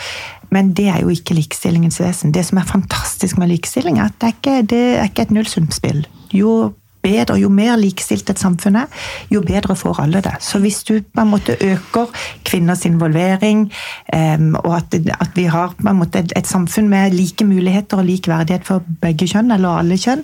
[0.54, 2.34] Men det er jo ikke likestillingens vesen.
[2.34, 5.34] Det som er fantastisk med likestilling, er at det er ikke, det er ikke et
[5.34, 6.06] nullsumspill.
[6.34, 10.36] Jo bedre, jo mer likestilt et samfunn er, jo bedre får alle det.
[10.44, 12.12] Så hvis du på en måte øker
[12.48, 13.66] kvinners involvering,
[14.14, 18.08] um, og at, at, vi har på en måte et, samfunn med like muligheter og
[18.08, 20.24] lik verdighet for begge kjønn, eller alle kjønn,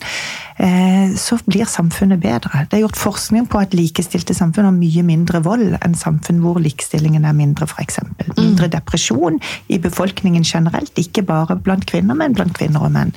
[0.59, 2.65] uh, så blir samfunnet bedre.
[2.69, 6.61] Det er gjort forskning på at likestilte samfunn har mye mindre vold enn samfunn hvor
[6.63, 8.01] likestillingen er mindre, f.eks.
[8.37, 13.15] Mindre depresjon i befolkningen generelt, ikke bare blant kvinner, men blant kvinner og menn.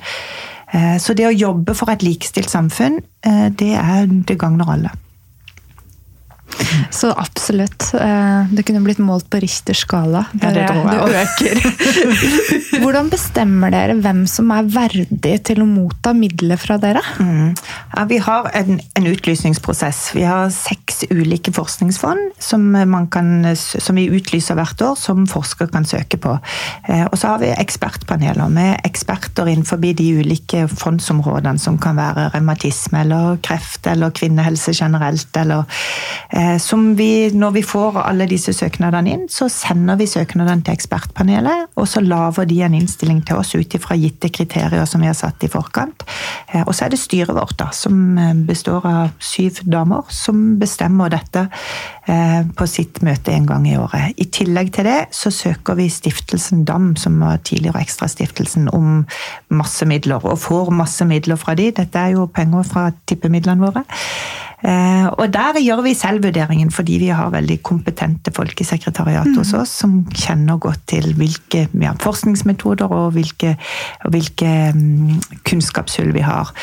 [0.73, 4.93] Eh, så det å jobbe for et likestilt samfunn, eh, det, er, det gagner alle.
[6.93, 7.93] Så absolutt.
[7.93, 10.25] Eh, det kunne blitt målt på Richters skala.
[10.41, 10.83] Ja, det jeg.
[10.85, 12.81] Det øker.
[12.83, 17.01] Hvordan bestemmer dere hvem som er verdig til å motta midler fra dere?
[17.19, 17.53] Mm.
[17.95, 20.03] Ja, vi har en, en, utlysningsprosess.
[20.15, 22.69] Vi har seks ulike forskningsfond som,
[23.13, 26.37] kan, som, vi utlyser hvert år, som forskere kan søke på.
[26.87, 32.29] Eh, og så har vi ekspertpaneler med eksperter innenfor de ulike fondsområdene, som kan være
[32.37, 35.29] revmatisme eller kreft eller kvinnehelse generelt.
[35.37, 35.65] eller
[36.31, 40.65] eh, Eh, som vi, når vi får alle disse søknadene inn, så sender vi søknadene
[40.65, 45.03] til ekspertpanelet, og så lager de en innstilling til oss ut ifra gitte kriterier som
[45.03, 46.05] vi har satt i forkant.
[46.51, 50.55] Eh, og så er det styret vårt, da, som eh, består av syv damer, som
[50.61, 51.47] bestemmer dette
[52.03, 54.17] på sitt møte en gang i året.
[54.19, 59.05] I tillegg til det så søker vi stiftelsen DAM, som var tidligere Ekstrastiftelsen, om
[59.55, 61.69] masse midler, og får masse midler fra de.
[61.71, 63.85] Dette er jo penger fra tippemidlene våre.
[64.63, 69.39] Eh, og der gjør vi selvvurderingen, fordi vi har veldig kompetente folk i sekretariatet mm.
[69.41, 73.57] hos oss som kjenner godt til hvilke ja, forskningsmetoder og hvilke,
[74.05, 76.53] og hvilke um, kunnskapshull vi har.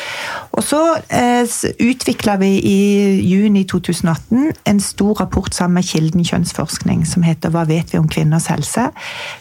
[0.57, 0.81] Og så
[1.13, 1.45] eh,
[1.85, 2.79] utvikla vi i
[3.21, 8.09] juni 2018 en stor rapport sammen med Kilden kjønnsforskning som heter 'Hva vet vi om
[8.09, 8.89] kvinners helse?',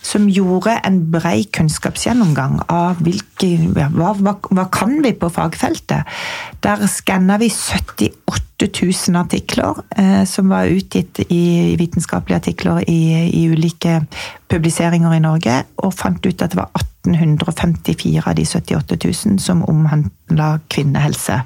[0.03, 6.05] som gjorde en brei kunnskapsgjennomgang av hvilke, ja, hva, hva, hva kan vi på fagfeltet.
[6.63, 13.49] Der skanna vi 78 8000 artikler eh, som var utgitt i, vitenskapelige artikler i, i,
[13.49, 14.01] ulike
[14.51, 19.63] publiseringer i Norge, og fant ut at det var 1854 av de 78 000 som
[19.65, 21.39] omhandla kvinnehelse.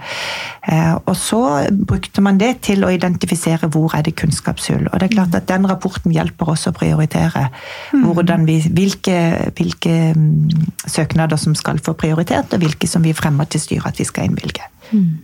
[0.67, 4.89] Eh, og så brukte man det til å identifisere hvor er det kunnskapshull.
[4.91, 7.47] Og det er klart at den rapporten hjelper oss å prioritere
[7.93, 8.09] mm.
[8.49, 9.21] vi, hvilke,
[9.55, 14.03] hvilke, mm, søknader som skal få prioritert, og hvilke som vi fremmer til styret at
[14.03, 14.67] vi skal innvilge.
[14.91, 15.21] Mm.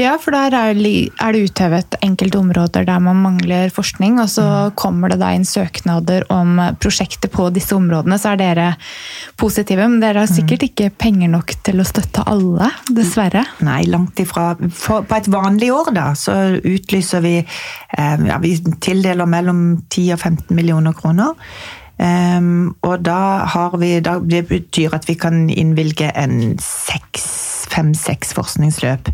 [0.00, 4.76] Ja, for der er det uthevet enkelte områder der man mangler forskning, og så mm.
[4.80, 8.16] kommer det da inn søknader om prosjekter på disse områdene.
[8.20, 8.68] Så er dere
[9.40, 10.36] positive, men dere har mm.
[10.38, 13.44] sikkert ikke penger nok til å støtte alle, dessverre?
[13.66, 14.54] Nei, langt ifra.
[14.72, 20.16] For, på et vanlig år da, så utlyser vi eh, ja, Vi tildeler mellom 10
[20.16, 21.36] og 15 millioner kroner.
[22.00, 27.26] Um, og da har vi da, Det betyr at vi kan innvilge en seks
[27.70, 29.10] fem-seks forskningsløp.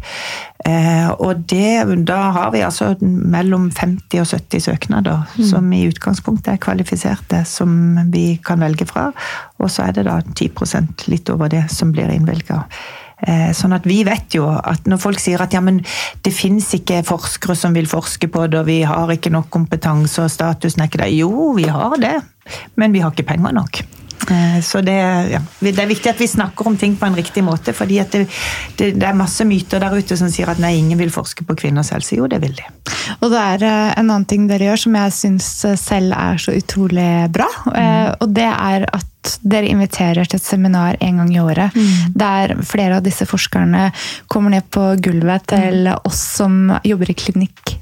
[0.67, 5.45] Uh, og det, da har vi altså mellom 50 og 70 søknader mm.
[5.51, 9.11] som i utgangspunktet er kvalifiserte, som vi kan velge fra.
[9.59, 12.63] Og så er det da 10% litt over det som blir innvilga.
[13.25, 15.81] Eh, sånn at vi vet jo at når folk sier at ja, men
[16.27, 20.27] det finnes ikke forskere som vil forske på det, og vi har ikke nok kompetanse
[20.27, 21.13] og statusen er ikke det.
[21.17, 22.19] Jo, vi har det,
[22.77, 23.81] men vi har ikke penger nok.
[24.29, 24.99] Eh, så det,
[25.33, 27.73] ja, det, er viktig at vi snakker om ting på en riktig måte.
[27.73, 28.27] fordi det,
[28.77, 31.57] det, det, er masse myter der ute som sier at nei, ingen vil forske på
[31.57, 32.17] kvinners helse.
[32.19, 32.69] Jo, det vil de.
[33.21, 35.51] Og det er eh, en annen ting dere gjør som jeg syns
[35.81, 37.49] selv er så utrolig bra.
[37.73, 38.17] Mm.
[38.21, 42.13] Og det er at at dere inviterer til et seminar en gang i året, mm.
[42.15, 43.89] der flere av disse forskerne
[44.33, 45.49] kommer ned på gulvet mm.
[45.51, 47.75] til oss som jobber i klinikk,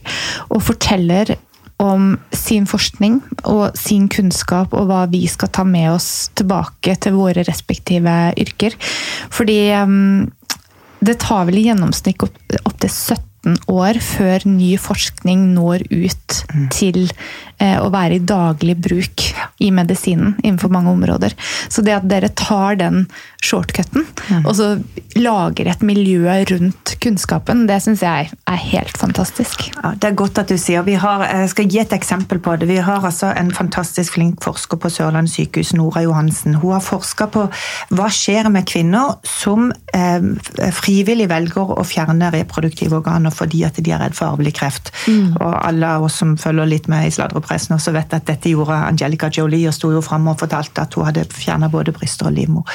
[0.49, 1.37] og forteller
[1.83, 3.19] om sin forskning
[3.51, 8.77] og sin kunnskap og hva vi skal ta med oss tilbake til våre respektive yrker.
[9.35, 10.31] Fordi um,
[11.05, 16.39] det tar vel i gjennomsnitt opptil opp 17 15 år før ny forskning når ut
[16.55, 16.69] mm.
[16.73, 17.01] til
[17.61, 19.25] eh, å være i daglig bruk
[19.63, 21.35] i medisinen innenfor mange områder.
[21.69, 23.07] Så det at dere tar den
[23.45, 24.45] shortcuten mm.
[24.45, 24.69] og så
[25.19, 29.69] lager et miljø rundt kunnskapen, det syns jeg er helt fantastisk.
[29.77, 32.57] Ja, det er godt at du sier vi har, Jeg skal gi et eksempel på
[32.57, 32.69] det.
[32.71, 36.57] Vi har altså en fantastisk flink forsker på Sørlandet sykehus, Nora Johansen.
[36.63, 37.47] Hun har forska på
[37.95, 40.25] hva skjer med kvinner som eh,
[40.75, 44.93] frivillig velger å fjerne reproduktive organer fordi at de er redd for arvelig kreft.
[45.41, 48.77] Og alle av oss som følger litt med i sladrepressen også vet at dette gjorde
[48.89, 52.37] Angelica Jolie og sto jo fram og fortalte at hun hadde fjerna både bryster og
[52.37, 52.69] livmor.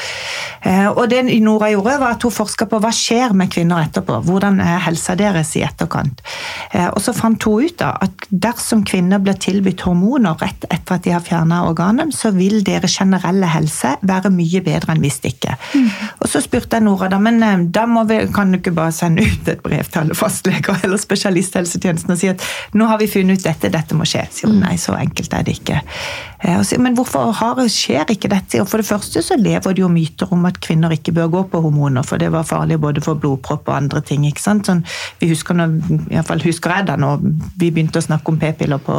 [0.62, 4.20] Eh, og det Nora gjorde, var at hun forska på hva skjer med kvinner etterpå.
[4.28, 6.22] Hvordan er helsa deres i etterkant.
[6.72, 10.98] Eh, og så fant hun ut da at dersom kvinner blir tilbudt hormoner rett etter
[10.98, 15.20] at de har fjerna organet, så vil deres generelle helse være mye bedre enn hvis
[15.30, 15.56] ikke.
[16.20, 18.96] Og så spurte jeg Nora da, men eh, da må vi, kan du ikke bare
[18.96, 20.18] sende ut et brev til alle
[20.50, 24.26] fastleger eller spesialisthelsetjenesten og si at nå har vi funnet ut dette, dette må skje.
[24.32, 25.82] Sier hun nei, så enkelt er det ikke.
[26.44, 28.64] Eh, men hvorfor har, skjer ikke dette?
[28.70, 31.62] For det første så lever det jo myter om at kvinner ikke bør gå på
[31.66, 34.26] hormoner, for det var farlig både for blodpropp og andre ting.
[34.28, 34.70] ikke sant?
[34.70, 34.86] Sånn,
[35.20, 35.76] vi husker når,
[36.10, 37.24] i hvert fall husker jeg da når
[37.60, 38.98] vi begynte å snakke om p-piller på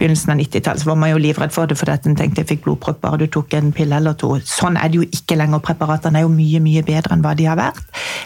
[0.00, 2.50] begynnelsen av 90-tallet, så var man jo livredd for det fordi at en tenkte jeg
[2.54, 4.32] fikk blodpropp bare du tok en pille eller to.
[4.48, 5.62] Sånn er det jo ikke lenger.
[5.64, 7.84] Preparatene er jo mye, mye bedre enn hva de har vært.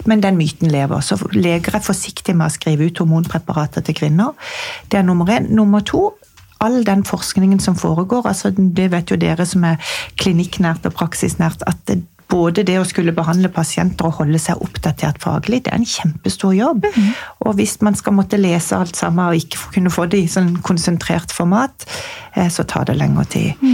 [0.08, 1.02] Men den myten lever.
[1.04, 4.32] Så leger er forsiktige med å skrive ut hormonpreparater til kvinner.
[4.88, 5.50] Det er nummer én.
[5.58, 6.12] Nummer to,
[6.64, 9.77] all den forskningen som foregår, altså det vet jo dere som er
[10.21, 15.23] klinikknært og praksisnært, at det, både det å skulle behandle pasienter og holde seg oppdatert
[15.23, 16.85] faglig, det er en kjempestor jobb.
[17.47, 20.59] Og hvis man skal måtte lese alt sammen og ikke kunne få det i sånn
[20.66, 21.88] konsentrert format,
[22.35, 23.68] eh, så tar det lengre tid.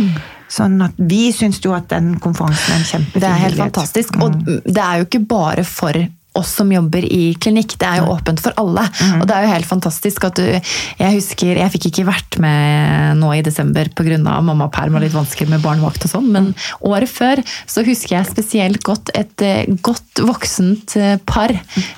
[0.54, 4.14] Sånn at Vi syns jo at den konferansen er en kjempefin Det er helt fantastisk.
[4.14, 4.66] fantastisk.
[4.68, 5.98] Og det er jo ikke bare for
[6.38, 8.84] oss som jobber i klinikk, det er jo åpent for alle.
[9.20, 13.18] Og det er jo helt fantastisk at du Jeg husker, jeg fikk ikke vært med
[13.20, 14.18] nå i desember pga.
[14.18, 18.82] mammaperm og litt vansker med barnevakt og sånn, men året før så husker jeg spesielt
[18.84, 21.52] godt et eh, godt voksent eh, par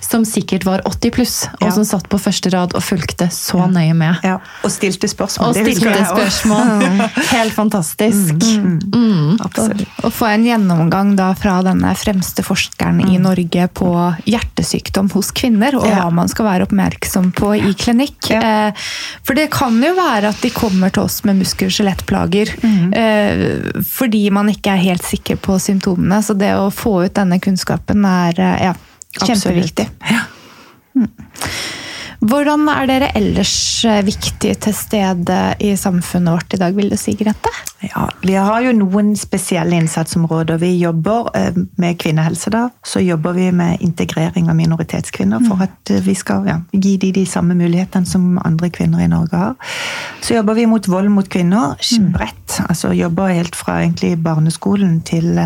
[0.04, 1.72] som sikkert var 80 pluss, og Ja.
[1.74, 4.20] som satt på første rad og fulgte så nøye med.
[4.24, 5.48] Ja, og stilte spørsmål.
[5.48, 7.00] Og stilte spørsmål.
[7.36, 8.34] Helt fantastisk.
[8.94, 9.38] Mm.
[9.44, 9.86] Absolutt.
[10.04, 13.90] Å få en gjennomgang da fra denne fremste forskeren i Norge på
[14.26, 18.30] hjertesykdom hos kvinner, og hva man skal være oppmerksom på i klinikk.
[18.34, 18.86] Eh,
[19.26, 22.52] For det kan jo være at de kommer til oss med muskel- og skjelettplager
[22.96, 26.20] eh, fordi man ikke er helt sikker på symptomene.
[26.22, 28.74] Så det å få ut denne kunnskapen er eh, ja,
[29.22, 29.88] kjempeviktig.
[30.96, 31.10] Mm.
[32.24, 36.96] Hvordan er dere ellers eh, viktige til stede i samfunnet vårt i dag, vil du
[36.96, 37.52] si, Grete?
[37.84, 40.56] Ja, Vi har jo noen spesielle innsatsområder.
[40.62, 42.50] Vi jobber eh, med kvinnehelse.
[42.50, 46.96] da, Så jobber vi med integrering av minoritetskvinner for at eh, vi skal ja, gi
[46.96, 49.54] dem de samme mulighetene som andre kvinner i Norge har.
[50.24, 51.76] Så jobber vi mot vold mot kvinner
[52.16, 52.60] bredt.
[52.68, 55.36] altså Jobber helt fra egentlig barneskolen til,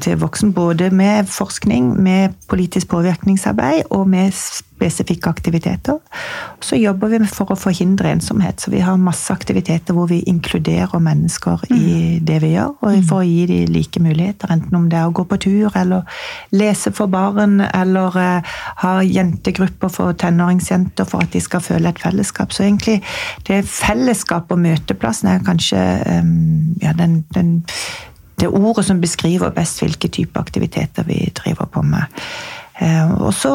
[0.00, 0.52] til voksen.
[0.56, 4.32] Både med forskning, med politisk påvirkningsarbeid og med
[4.76, 5.98] spesifikke aktiviteter.
[6.60, 11.00] Så jobber vi for å forhindre ensomhet, så vi har masse aktiviteter hvor vi inkluderer
[11.02, 15.00] mennesker i det vi gjør, og for å gi dem like muligheter, enten om det
[15.00, 16.20] er å gå på tur, eller
[16.56, 22.02] lese for barn, eller eh, ha jentegrupper for tenåringsjenter for at de skal føle et
[22.02, 22.52] fellesskap.
[22.52, 22.98] Så egentlig
[23.48, 26.28] det fellesskap og møteplassen er kanskje eh,
[26.84, 27.56] ja, den, den
[28.36, 32.12] det ordet som beskriver best hvilke type aktiviteter vi driver på med.
[32.80, 33.50] Eh, Og så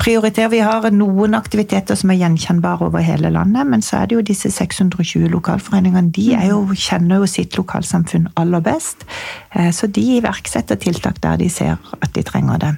[0.00, 4.16] prioriterer vi har noen aktiviteter som er gjenkjennbare over hele landet, men så er det
[4.16, 6.10] jo disse 620 lokalforeningene.
[6.10, 9.04] De jo, kjenner jo sitt lokalsamfunn aller best,
[9.54, 12.72] Eh, så de iverksetter tiltak der de ser at de trenger det.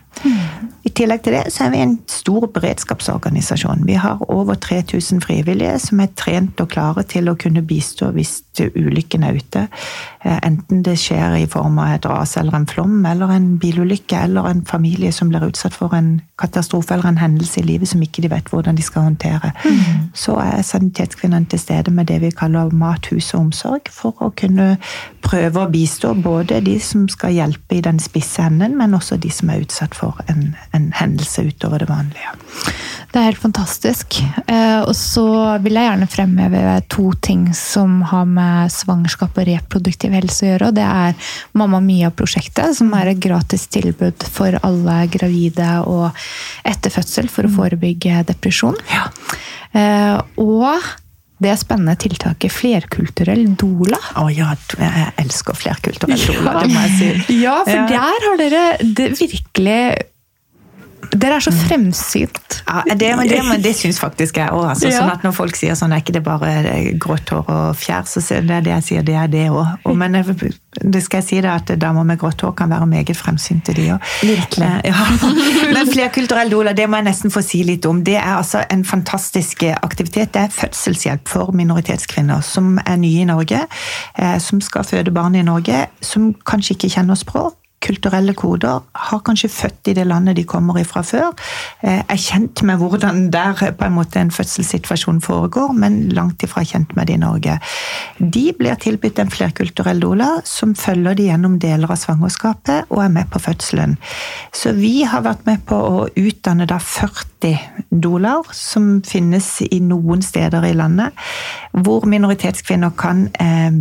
[0.84, 3.84] I tillegg til det så er vi en stor beredskapsorganisasjon.
[3.86, 8.40] Vi har over 3000 frivillige som er trent og klare til å kunne bistå hvis
[8.64, 9.66] ulykken er ute.
[10.24, 14.22] Eh, Enten det skjer i form av et ras eller en flom, eller en bilulykke,
[14.24, 18.02] eller en familie som blir utsatt for en katastrofe eller en hendelse i livet som
[18.02, 19.52] ikke de vet hvordan de skal håndtere.
[20.14, 24.32] Så er sanitetskvinnene til stede med det vi kaller mat, hus og omsorg, for å
[24.36, 24.76] kunne
[25.24, 29.30] prøve å bistå både de som skal hjelpe i den spisse enden, men også de
[29.30, 32.36] som er utsatt for en, en en hendelse utover det vanlige.
[33.12, 34.18] Det er helt fantastisk.
[34.44, 35.26] Eh, og så
[35.64, 40.68] vil jeg gjerne fremheve to ting som har med svangerskap og reproduktiv helse å gjøre.
[40.68, 46.10] og Det er Mamma Mia-prosjektet, som er et gratis tilbud for alle gravide og
[46.66, 47.56] etter fødsel for å mm.
[47.56, 48.76] forebygge depresjon.
[48.92, 49.08] Ja.
[49.76, 50.92] Eh, og
[51.42, 53.98] det spennende tiltaket flerkulturell doula.
[54.16, 57.40] Å ja, jeg elsker flerkulturell doula, det må jeg si.
[57.42, 57.88] Ja, for ja.
[57.92, 59.80] der har dere det virkelig
[61.12, 62.62] dere er så fremsynt.
[62.66, 64.64] Ja, det, det, det syns faktisk jeg òg.
[64.72, 64.90] Altså.
[64.92, 66.52] Sånn at når folk sier sånn, er ikke det bare
[67.02, 69.90] grått hår og fjær, så er det det jeg sier, det er det òg.
[69.98, 73.74] Men det skal jeg si da, at damer med grått hår kan være meget fremsynte,
[73.76, 74.08] de òg.
[74.26, 74.70] Virkelig.
[74.86, 75.04] Ja.
[75.76, 78.02] Men flerkulturell doula, det må jeg nesten få si litt om.
[78.06, 80.32] Det er altså en fantastisk aktivitet.
[80.34, 83.66] Det er fødselshjelp for minoritetskvinner som er nye i Norge,
[84.18, 89.20] eh, som skal føde barn i Norge, som kanskje ikke kjenner språk kulturelle koder, har
[89.24, 91.32] kanskje født i det landet de kommer ifra før,
[91.82, 96.64] eh, er kjent med hvordan der på en måte en fødselssituasjon foregår, men langt ifra
[96.64, 97.58] kjent med det i Norge.
[98.18, 103.12] De blir tilbudt en flerkulturell doula som følger de gjennom deler av svangerskapet og er
[103.12, 103.96] med på fødselen.
[104.52, 107.35] Så vi har vært med på å utdanne da 40
[107.90, 111.14] doulaer, som finnes i noen steder i landet,
[111.76, 113.72] hvor minoritetskvinner kan eh,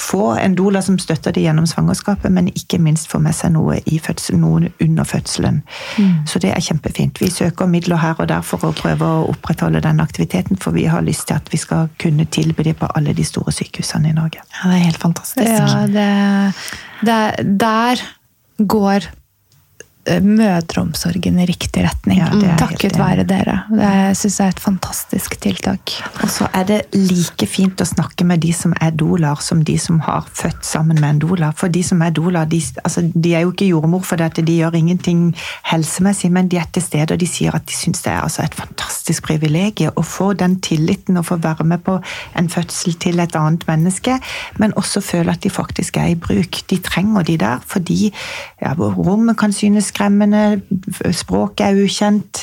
[0.00, 3.78] få en dola som støtter de gjennom svangerskapet, men ikke minst få med seg noe,
[4.02, 5.62] fødsel, noe under fødselen.
[5.98, 6.26] Mm.
[6.28, 7.20] Så det er kjempefint.
[7.22, 10.88] Vi søker midler her og der for å prøve å opprettholde den aktiviteten, for vi
[10.90, 14.16] har lyst til at vi skal kunne tilby det på alle de store sykehusene i
[14.16, 14.42] Norge.
[14.42, 15.48] Ja, Det er helt fantastisk.
[15.48, 16.10] Ja, det,
[17.06, 18.06] det, der
[18.58, 19.10] går
[20.02, 22.18] mødreomsorgen i riktig retning.
[22.18, 23.60] Ja, takket være dere.
[23.70, 25.92] Det syns jeg er et fantastisk tiltak.
[26.24, 29.76] Og så er det like fint å snakke med de som er dolar, som de
[29.78, 31.54] som har født sammen med en dolar.
[31.58, 34.58] For de som er dolar, de, altså, de er jo ikke jordmor for dette, de
[34.58, 35.28] gjør ingenting
[35.70, 38.42] helsemessig, men de er til stede, og de sier at de syns det er altså
[38.42, 41.98] et fantastisk privilegium å få den tilliten og få være med på
[42.38, 44.18] en fødsel til et annet menneske,
[44.58, 46.62] men også føle at de faktisk er i bruk.
[46.70, 48.10] De trenger de der, fordi
[48.62, 50.62] ja, rommet kan synes skremmende,
[51.14, 52.42] språket er ukjent,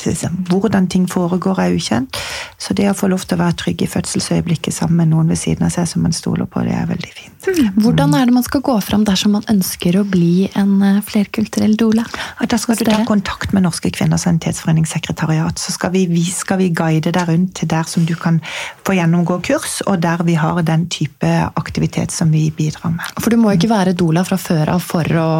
[0.50, 2.16] hvordan ting foregår er ukjent.
[2.60, 5.40] Så det å få lov til å være trygg i fødselsøyeblikket sammen med noen ved
[5.40, 7.48] siden av seg som man stoler på, det er veldig fint.
[7.80, 11.76] Hvordan er det man skal gå fram dersom man ønsker å bli en eh, flerkulturell
[11.80, 12.04] doula?
[12.40, 15.58] Da skal du ta kontakt med Norske kvinners sanitetsforeningssekretariat.
[15.58, 18.42] Så skal vi, vi, skal vi guide deg rundt til der som du kan
[18.86, 23.20] få gjennomgå kurs, og der vi har den type aktivitet som vi bidrar med.
[23.20, 25.30] For du må ikke være doula fra før av for å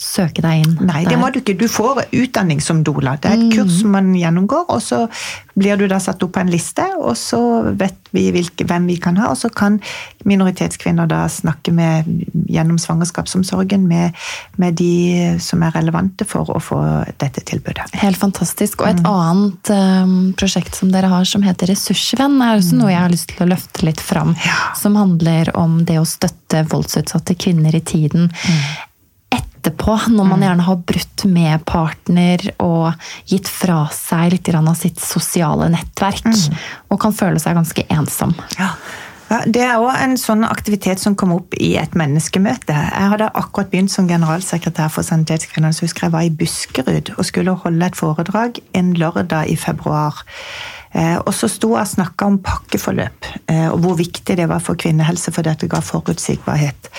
[0.00, 0.76] søke deg inn?
[0.88, 1.58] Nei, det må du ikke.
[1.60, 3.18] Du får utdanning som doula.
[3.20, 3.52] Det er et mm.
[3.58, 5.04] kurs man gjennomgår, og så
[5.60, 7.40] blir du da satt opp på en liste, og så
[7.76, 9.76] vet vi hvilke, hvem vi kan ha, og så kan
[10.28, 12.08] minoritetskvinner da snakke med,
[12.50, 14.16] gjennom svangerskapsomsorgen med,
[14.60, 16.80] med, de som er relevante for å få
[17.20, 17.90] dette tilbudet.
[18.00, 18.80] Helt fantastisk.
[18.84, 19.10] Og et mm.
[19.10, 22.82] annet um, prosjekt som dere har som heter Ressursvenn, er også mm.
[22.82, 24.36] noe jeg har lyst til å løfte litt fram.
[24.46, 24.60] Ja.
[24.78, 28.30] Som handler om det å støtte voldsutsatte kvinner i tiden.
[29.60, 30.44] Etterpå, når man mm.
[30.46, 32.94] gjerne har brutt med partner og
[33.28, 36.58] gitt fra seg litt av sitt sosiale nettverk, mm.
[36.88, 38.32] og kan føle seg ganske ensom.
[38.56, 38.72] Ja.
[39.30, 42.74] Ja, det er òg en sånn aktivitet som kom opp i et menneskemøte.
[42.74, 47.28] Jeg hadde akkurat begynt som generalsekretær for Sanitetskvinnene, så husker jeg var i Buskerud og
[47.28, 50.18] skulle holde et foredrag en lørdag i februar.
[50.90, 54.58] Eh, og så sto jeg og snakka om pakkeforløp, eh, og hvor viktig det var
[54.66, 56.90] for kvinnehelse, for dette ga forutsigbarhet.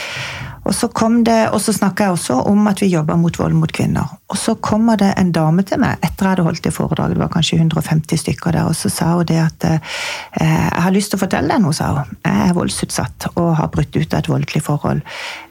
[0.62, 4.06] Og så, kom så snakka jeg også om at vi jobber mot vold mot kvinner.
[4.30, 7.24] Og så kommer det en dame til meg etter jeg hadde holdt det foredraget, det
[7.24, 9.96] var kanskje 150 stykker der, og så sa hun det at eh,
[10.38, 12.14] jeg har lyst til å fortelle deg noe, sa hun.
[12.24, 15.02] Jeg er voldsutsatt og har brutt ut av et voldelig forhold.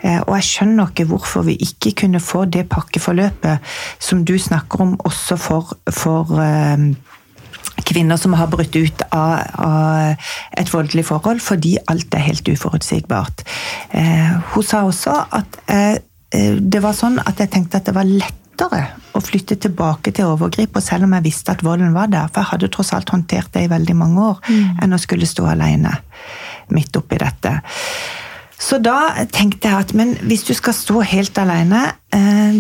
[0.01, 4.87] Eh, og jeg skjønner ikke hvorfor vi ikke kunne få det pakkeforløpet som du snakker
[4.87, 6.91] om, også for, for eh,
[7.87, 13.45] kvinner som har brutt ut av, av, et voldelig forhold, fordi alt er helt uforutsigbart.
[13.91, 15.97] Eh, hun sa også at eh,
[16.61, 18.85] det var sånn at jeg tenkte at det var lettere
[19.17, 22.31] å flytte tilbake til overgriper, selv om jeg visste at volden var der.
[22.31, 24.81] For jeg hadde tross alt håndtert det i veldig mange år, mm.
[24.85, 25.97] enn å skulle stå alene
[26.71, 27.57] midt oppi dette.
[28.61, 32.00] Så da tenkte jeg at men hvis du skal stå helt alene, eh,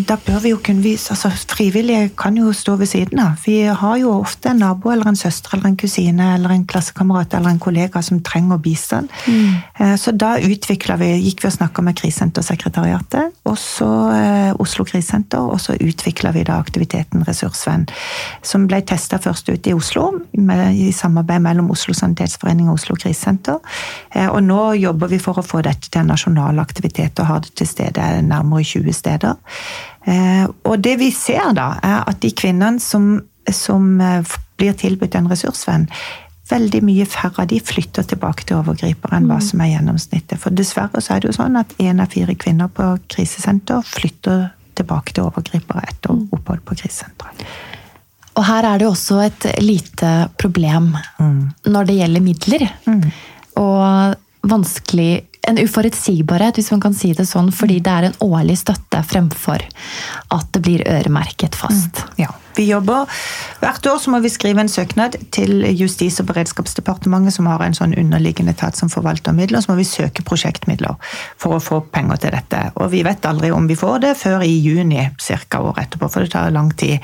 [0.06, 3.40] da bør vi jo kunne vise altså Frivillige kan jo stå ved siden av.
[3.44, 7.34] Vi har jo ofte en nabo eller en søster eller en kusine eller en klassekamerat
[7.34, 9.10] eller en kollega som trenger bistand.
[9.26, 9.56] Mm.
[9.78, 14.86] Eh, så da utvikla vi, gikk vi og snakka med Krisesentersekretariatet, og så eh, Oslo
[14.88, 17.88] Krisesenter, og så utvikla vi da aktiviteten Ressursvenn,
[18.46, 20.06] som ble testa først ut i Oslo,
[20.38, 23.60] med, i samarbeid mellom Oslo Sanitetsforening og Oslo Krisesenter.
[24.30, 27.52] Og nå jobber vi for å få dette til en nasjonal aktivitet og har det
[27.58, 29.39] til stede nærmere 20 steder.
[30.08, 33.12] Eh, og det vi ser da, er at de kvinnene som,
[33.52, 35.88] som eh, blir tilbudt en ressursvenn,
[36.50, 40.40] veldig mye færre av de flytter tilbake til overgriper enn hva som er gjennomsnittet.
[40.42, 44.48] For dessverre så er det jo sånn at én av fire kvinner på krisesenter flytter
[44.80, 47.44] tilbake til overgripere etter opphold på krisesenteret.
[48.38, 50.10] Og her er det jo også et lite
[50.40, 50.92] problem
[51.66, 52.66] når det gjelder midler.
[53.60, 55.10] Og vanskelig
[55.48, 59.64] En uforutsigbarhet, hvis man kan si det sånn, fordi det er en årlig støtte fremfor
[60.36, 62.04] at det blir øremerket fast.
[62.20, 62.32] Ja.
[62.56, 63.06] Vi jobber,
[63.60, 67.74] Hvert år så må vi skrive en søknad til Justis- og beredskapsdepartementet, som har en
[67.76, 69.60] sånn underliggende etat som forvalter midler.
[69.60, 70.96] Så må vi søke prosjektmidler
[71.36, 72.62] for å få penger til dette.
[72.80, 75.60] Og vi vet aldri om vi får det før i juni ca.
[75.60, 77.00] året etterpå, for det tar lang tid.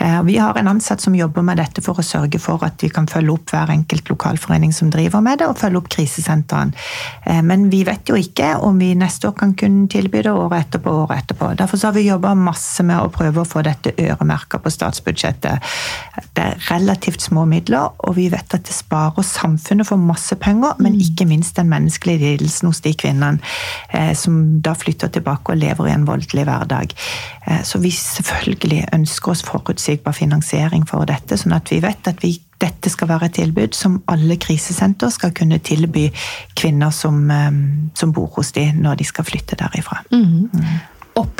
[0.00, 2.88] Eh, Vi har en ansatt som jobber med dette for å sørge for at vi
[2.88, 6.72] kan følge opp hver enkelt lokalforening som driver med det, og følge opp krisesentrene.
[7.26, 10.66] Eh, Men vi vet jo ikke om vi neste år kan kunne tilby det året
[10.66, 11.56] etterpå året etterpå.
[11.56, 15.72] Derfor har vi jobba masse med å prøve å få dette øremerka på statsbudsjettet.
[16.36, 20.76] Det er relativt små midler, og vi vet at det sparer samfunnet for masse penger,
[20.82, 23.40] men ikke minst den menneskelige lidelsen hos de kvinnene
[23.94, 26.96] eh, som da flytter tilbake og lever i en voldelig hverdag.
[27.46, 32.22] Eh, Så vi selvfølgelig ønsker oss forutsigbar finansiering for dette, sånn at vi vet at
[32.22, 36.04] vi dette skal være et tilbud som alle krisesenter skal kunne tilby
[36.58, 37.50] kvinner som, eh,
[37.98, 40.02] som bor hos de når de skal flytte derifra.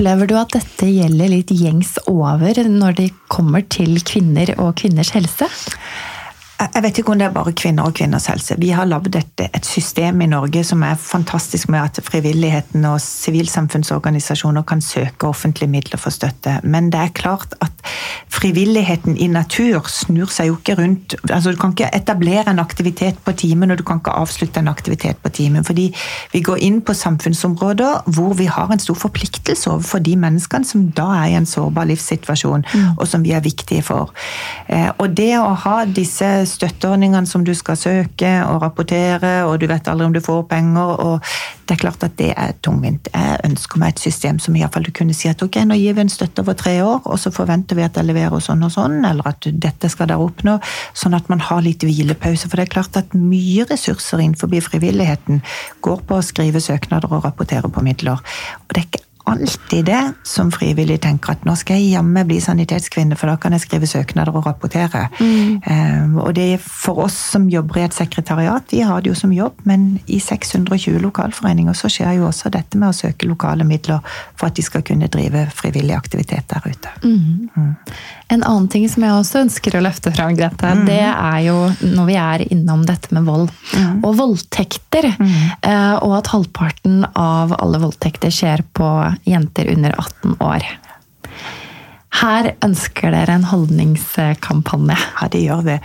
[0.03, 5.12] Opplever du at dette gjelder litt gjengs over når det kommer til kvinner og kvinners
[5.14, 5.46] helse?
[6.63, 8.55] Jeg vet ikke om det er bare kvinner og kvinners helse.
[8.61, 13.01] Vi har lagd et, et system i Norge som er fantastisk med at frivilligheten og
[13.03, 16.61] sivilsamfunnsorganisasjoner kan søke offentlige midler for støtte.
[16.63, 17.83] Men det er klart at
[18.33, 23.19] frivilligheten i natur snur seg jo ikke rundt altså Du kan ikke etablere en aktivitet
[23.25, 25.65] på timen, og du kan ikke avslutte en aktivitet på timen.
[25.65, 25.89] Fordi
[26.33, 30.87] vi går inn på samfunnsområder hvor vi har en stor forpliktelse overfor de menneskene som
[30.97, 32.65] da er i en sårbar livssituasjon,
[32.97, 34.13] og som vi er viktige for.
[34.69, 39.66] Eh, Og det å ha disse støtteordningene som du skal søke og rapportere, og du
[39.70, 41.32] vet aldri om du får penger, og
[41.66, 43.09] det er klart at det er tungvint.
[43.14, 46.05] Jeg ønsker meg et system som iallfall du kunne si at ok, nå gir vi
[46.05, 49.00] en støtte over tre år, og så forventer vi at jeg leverer sånn og sånn,
[49.09, 50.59] eller at dette skal dere oppnå,
[50.98, 52.48] sånn at man har litt hvilepause.
[52.48, 55.40] For det er klart at mye ressurser innenfor frivilligheten
[55.84, 58.20] går på å skrive søknader og rapportere på midler.
[58.62, 62.39] Og det er ikke alltid det som frivillig tenker at nå skal jeg jammen bli
[62.43, 65.07] sanitetskvinne, for da kan jeg skrive søknader og rapportere.
[65.20, 69.18] Eh, og det er for oss som jobber i et sekretariat, vi har det jo
[69.18, 73.66] som jobb, men i 620 lokalforeninger så skjer jo også dette med å søke lokale
[73.68, 74.03] midler
[74.37, 76.97] for at de skal kunne drive frivillig aktivitet der ute.
[78.33, 82.07] En annen ting som jeg også ønsker å løfte fram, Grete, det er jo når
[82.09, 83.51] vi er innom dette med vold.
[84.01, 85.11] Og voldtekter.
[85.20, 85.35] Mm.
[86.07, 88.89] Og at halvparten av alle voldtekter skjer på
[89.28, 90.64] jenter under 18 år.
[92.21, 94.97] Her ønsker dere en holdningskampanje.
[95.21, 95.77] Ja, det gjør vi.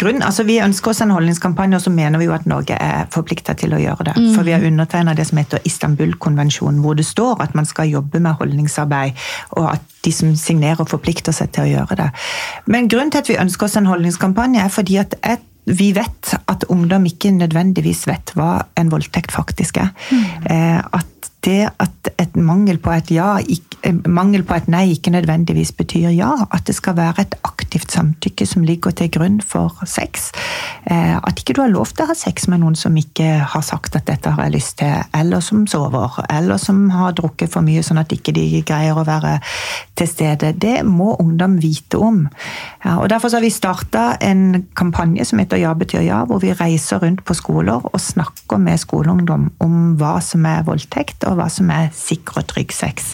[0.00, 3.06] Grunn, altså vi ønsker oss en holdningskampanje, og så mener vi jo at Norge er
[3.14, 4.16] forplikta til å gjøre det.
[4.34, 8.20] For vi har undertegna det som heter Istanbul-konvensjonen, hvor det står at man skal jobbe
[8.20, 9.16] med holdningsarbeid,
[9.56, 12.08] og at de som signerer, forplikter seg til å gjøre det.
[12.70, 16.30] Men grunnen til at vi ønsker oss en holdningskampanje, er fordi at et vi vet
[16.46, 19.88] at ungdom ikke nødvendigvis vet hva en voldtekt faktisk er.
[20.14, 20.84] Mm.
[20.94, 21.15] At
[21.46, 26.10] det at et mangel på et ja, eh, mangel på et nei ikke nødvendigvis betyr
[26.14, 26.32] ja.
[26.50, 30.30] At det skal være et aktivt samtykke som ligger til grunn for sex.
[30.90, 33.64] Eh, At ikke du har lov til å ha sex med noen som ikke har
[33.64, 37.66] sagt at dette har jeg lyst til, eller som sover, eller som har drukket for
[37.66, 39.38] mye sånn at ikke de greier å være
[39.96, 40.52] til stede.
[40.52, 42.26] Det må ungdom vite om.
[42.96, 47.00] Og Derfor har vi starta en kampanje som heter Ja betyr ja, hvor vi reiser
[47.02, 51.70] rundt på skoler og snakker med skoleungdom om hva som er voldtekt, og hva som
[51.74, 53.12] er sikker og trygg sex.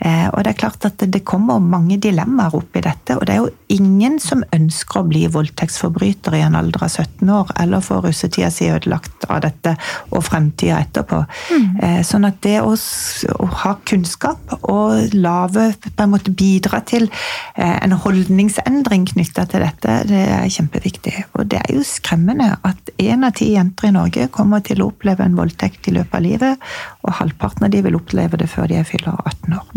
[0.00, 3.36] Eh, og det er klart at det kommer mange dilemmaer opp i dette, og det
[3.36, 7.84] er jo ingen som ønsker å bli voldtektsforbryter i en alder av 17 år, eller
[7.84, 9.76] få russetida si ødelagt av dette,
[10.12, 11.22] og fremtida etterpå.
[11.50, 12.02] Mm.
[12.06, 17.76] Sånn at det å, å ha kunnskap og lave, på en måte bidra til eh,
[17.82, 21.14] en holdningsendring knytta til dette, det er kjempeviktig.
[21.38, 24.90] Og det er jo skremmende at én av ti jenter i Norge kommer til å
[24.90, 26.66] oppleve en voldtekt i løpet av livet,
[27.06, 29.72] og halvparten av de vil oppleve det før de er fyller 18 år.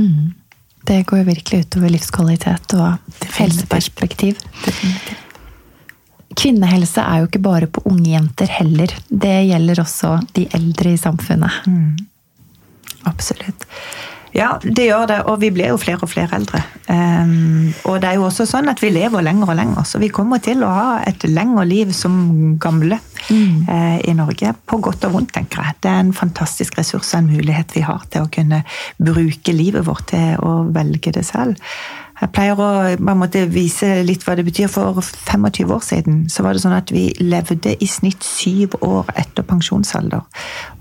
[0.90, 2.98] Det går jo virkelig utover livskvalitet og
[3.38, 4.40] helseperspektiv.
[6.40, 8.94] Kvinnehelse er jo ikke bare på unge jenter heller.
[9.10, 11.52] Det gjelder også de eldre i samfunnet.
[13.10, 13.66] Absolutt.
[14.36, 16.62] Ja, det gjør det, og vi blir jo flere og flere eldre.
[16.90, 20.12] Um, og det er jo også sånn at vi lever lenger og lenger, så vi
[20.14, 23.00] kommer til å ha et lengre liv som gamle
[23.30, 23.70] mm.
[23.70, 24.54] uh, i Norge.
[24.70, 25.80] På godt og vondt, tenker jeg.
[25.82, 28.64] Det er en fantastisk ressurs og en mulighet vi har til å kunne
[28.98, 31.58] bruke livet vårt til å velge det selv.
[32.20, 32.70] Jeg pleier å
[33.16, 34.68] måte, vise litt hva det betyr.
[34.72, 39.08] For 25 år siden så var det sånn at vi levde i snitt syv år
[39.20, 40.26] etter pensjonsalder.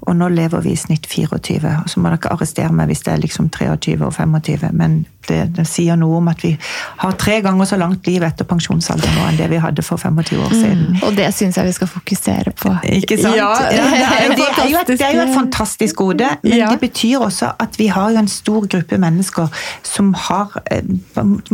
[0.08, 1.76] Og nå lever vi i snitt 24.
[1.84, 5.38] Og så må dere arrestere meg hvis det er liksom 23 og 25, men det,
[5.56, 6.54] det, sier noe om at vi
[7.02, 10.40] har tre ganger så langt liv etter pensjonsalder nå enn det vi hadde for 25
[10.44, 10.84] år siden.
[10.94, 12.72] Mm, og det syns jeg vi skal fokusere på.
[12.98, 13.36] Ikke sant?
[13.36, 16.70] Ja, det, er, det, er jo et, det, er jo et, fantastisk gode, men ja.
[16.72, 20.80] det betyr også at vi har jo en stor gruppe mennesker som har, eh,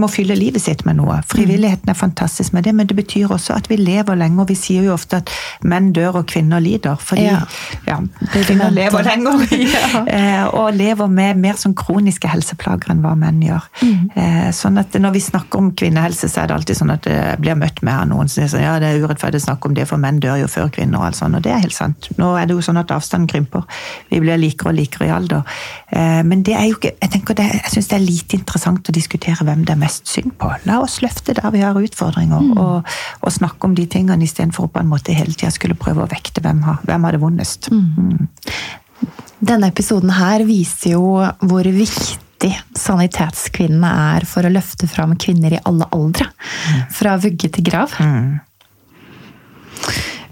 [0.01, 1.21] må fylle livet sitt med noe.
[1.31, 4.49] Frivilligheten er fantastisk med det, men det betyr også at vi lever lenger.
[4.49, 5.33] Vi sier jo ofte at
[5.65, 6.97] menn dør og kvinner lider.
[7.01, 7.41] fordi ja.
[7.87, 7.99] Ja,
[8.33, 9.45] kvinner lever lenger.
[10.09, 10.47] ja.
[10.49, 13.69] og lever med mer sånn kroniske helseplager enn hva menn gjør.
[13.83, 14.53] Mm.
[14.55, 17.59] Sånn at Når vi snakker om kvinnehelse, så er det alltid sånn at det blir
[17.59, 20.21] møtt med noen som sier ja, det er urettferdig å snakke om det, for menn
[20.23, 21.01] dør jo før kvinner.
[21.01, 22.11] Og alt sånt, og det er helt sant.
[22.21, 23.65] Nå er det jo sånn at avstanden krymper.
[24.11, 25.59] Vi blir likere og likere i alder.
[25.95, 28.91] Eh, men det er jo ikke, jeg tenker det, jeg syns det er lite interessant
[28.91, 30.51] å diskutere hvem det er mest synd på.
[30.69, 32.55] La oss løfte der vi har utfordringer, mm.
[32.61, 36.11] og, og, snakke om de tingene istedenfor på en måte hele tida skulle prøve å
[36.11, 37.71] vekte hvem har, hvem har det vondest.
[37.73, 37.85] Mm.
[38.11, 39.11] Mm.
[39.45, 45.63] Denne episoden her viser jo hvor viktig sanitetskvinnene er for å løfte fram kvinner i
[45.69, 46.29] alle aldre.
[46.31, 46.83] Mm.
[46.95, 47.95] Fra vugge til grav.
[48.01, 48.41] Mm.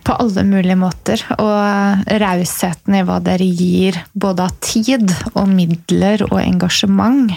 [0.03, 1.23] På alle mulige måter.
[1.39, 7.33] Og rausheten i hva dere gir, både av tid og midler og engasjement,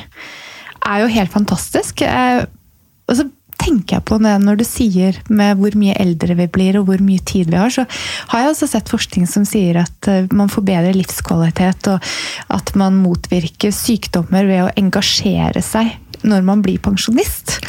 [0.85, 2.05] er jo helt fantastisk.
[2.05, 3.27] Og så
[3.61, 7.03] tenker jeg på det når du sier med hvor mye eldre vi blir og hvor
[7.03, 7.85] mye tid vi har, så
[8.31, 12.73] har jeg også sett forskning som sier at eh, man får bedre livskvalitet, og at
[12.79, 17.59] man motvirker sykdommer ved å engasjere seg når man blir pensjonist.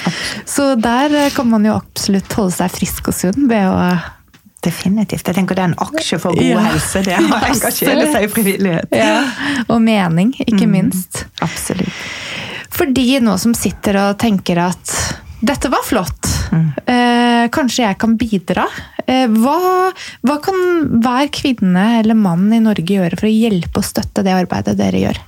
[0.49, 3.81] Så der eh, kan man jo absolutt holde seg frisk og sunn ved å
[4.67, 5.29] Definitivt.
[5.29, 6.63] Jeg tenker Det er en aksje for god ja.
[6.65, 8.97] helse, det å engasjere seg i frivillighet.
[8.99, 9.21] Ja.
[9.69, 10.73] Og mening, ikke mm.
[10.73, 11.21] minst.
[12.67, 12.75] Absolutt.
[12.77, 14.97] Fordi nå som sitter og tenker at
[15.41, 16.27] dette var flott.
[16.53, 16.69] Mm.
[16.87, 18.67] Eh, kanskje jeg kan bidra.
[19.07, 19.93] Eh, hva,
[20.27, 20.57] hva, kan
[21.03, 25.05] hver kvinne eller mann i Norge gjøre for å hjelpe og støtte det arbeidet dere
[25.05, 25.21] gjør?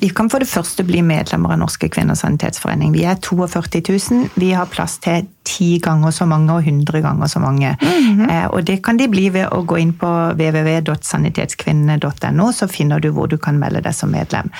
[0.00, 2.92] De kan for det første bli medlemmer av Norske kvinners sanitetsforening.
[2.96, 4.28] Vi er 42 000.
[4.34, 7.76] Vi har plass til ti ganger så mange og 100 ganger så mange.
[7.80, 8.46] Mm -hmm.
[8.46, 13.26] Og det kan de bli ved å gå inn på www.sanitetskvinnene.no, så finner du hvor
[13.26, 14.50] du kan melde deg som medlem.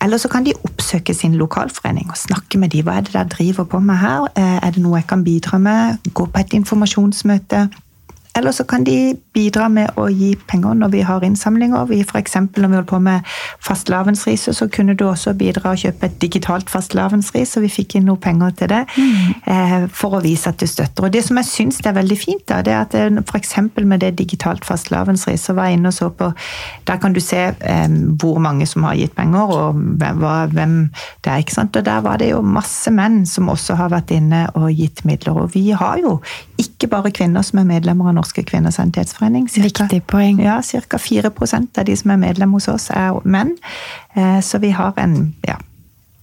[0.00, 2.84] Eller så kan de oppsøke sin lokalforening og snakke med dem.
[2.84, 4.20] Hva er det dere driver på med her?
[4.36, 5.96] Eh, er det noe jeg kan bidra med?
[6.14, 7.68] Gå på et informasjonsmøte.
[8.36, 11.84] Eller så kan de bidra med å gi penger når vi har innsamlinger.
[11.90, 12.22] Vi for
[12.62, 13.26] når vi holdt på med
[13.60, 18.06] fastelavnsriset, så kunne du også bidra og kjøpe et digitalt fastelavnsris, og vi fikk inn
[18.08, 18.80] noe penger til det.
[18.96, 19.88] Mm.
[19.92, 21.04] For å vise at du støtter.
[21.04, 23.54] Og det som jeg syns er veldig fint, da, det er at eh, f.eks.
[23.84, 26.30] med det digitalt fastelavnsris, så var jeg inne og så på
[26.88, 30.24] Der kan du se eh, hvor mange som har gitt penger, og hvem,
[30.54, 30.76] hvem
[31.24, 31.44] det er.
[31.44, 31.76] ikke sant?
[31.76, 35.36] Og der var det jo masse menn som også har vært inne og gitt midler.
[35.44, 36.18] Og vi har jo
[36.62, 39.48] ikke bare kvinner som er medlemmer av Norske kvinners sanitetsforening.
[39.50, 40.40] Cirka, Viktig poeng.
[40.42, 40.98] Ja, Ca.
[40.98, 43.56] 4 av de som er medlem hos oss, er menn.
[44.14, 45.58] Eh, så vi har en ja,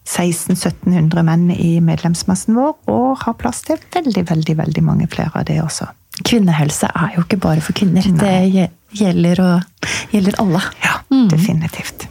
[0.09, 5.45] 1600-1700 menn i medlemsmassen vår, og har plass til veldig, veldig, veldig mange flere av
[5.49, 5.89] det også.
[6.25, 8.05] Kvinnehelse er jo ikke bare for kvinner.
[8.15, 8.49] Nei.
[8.49, 8.69] Det
[8.99, 10.63] gjelder, og, gjelder alle.
[10.83, 11.27] Ja, mm.
[11.31, 12.07] definitivt.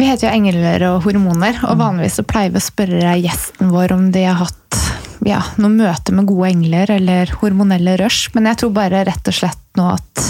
[0.00, 1.80] Vi heter jo Engler og hormoner, og mm.
[1.84, 4.78] vanligvis så pleier vi å spørre gjesten vår om de har hatt
[5.26, 8.30] ja, noe møte med gode engler eller hormonelle rush.
[8.34, 10.26] Men jeg tror bare rett og slett nå at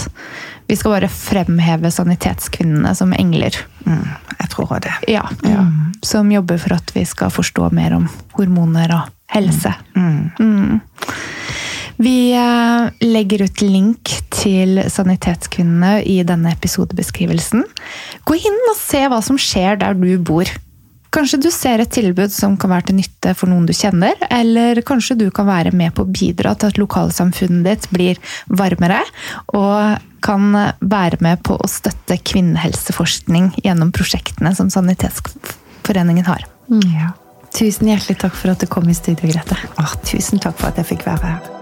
[0.71, 3.57] vi skal bare fremheve sanitetskvinnene som engler.
[3.87, 4.07] Mm,
[4.39, 4.95] jeg tror det.
[5.11, 5.65] Ja, ja.
[5.67, 8.07] Mm, som jobber for at vi skal forstå mer om
[8.39, 9.75] hormoner og helse.
[9.97, 10.31] Mm.
[10.39, 10.81] mm.
[12.01, 17.67] Vi eh, legger ut link til Sanitetskvinnene i denne episodebeskrivelsen.
[18.25, 20.49] Gå inn og se hva som skjer der du bor.
[21.11, 24.79] Kanskje du ser et tilbud som kan være til nytte for noen du kjenner, eller
[24.87, 29.03] kanskje du kan være med på å bidra til at lokalsamfunnet ditt blir varmere,
[29.59, 36.47] og kan være med på å støtte kvinnehelseforskning gjennom prosjektene som Sanitetsforeningen har.
[36.71, 36.85] Mm.
[36.95, 37.15] Ja.
[37.57, 39.59] Tusen hjertelig takk for at du kom i studio, Grete.
[39.83, 41.60] Åh, tusen takk for at jeg fikk være her.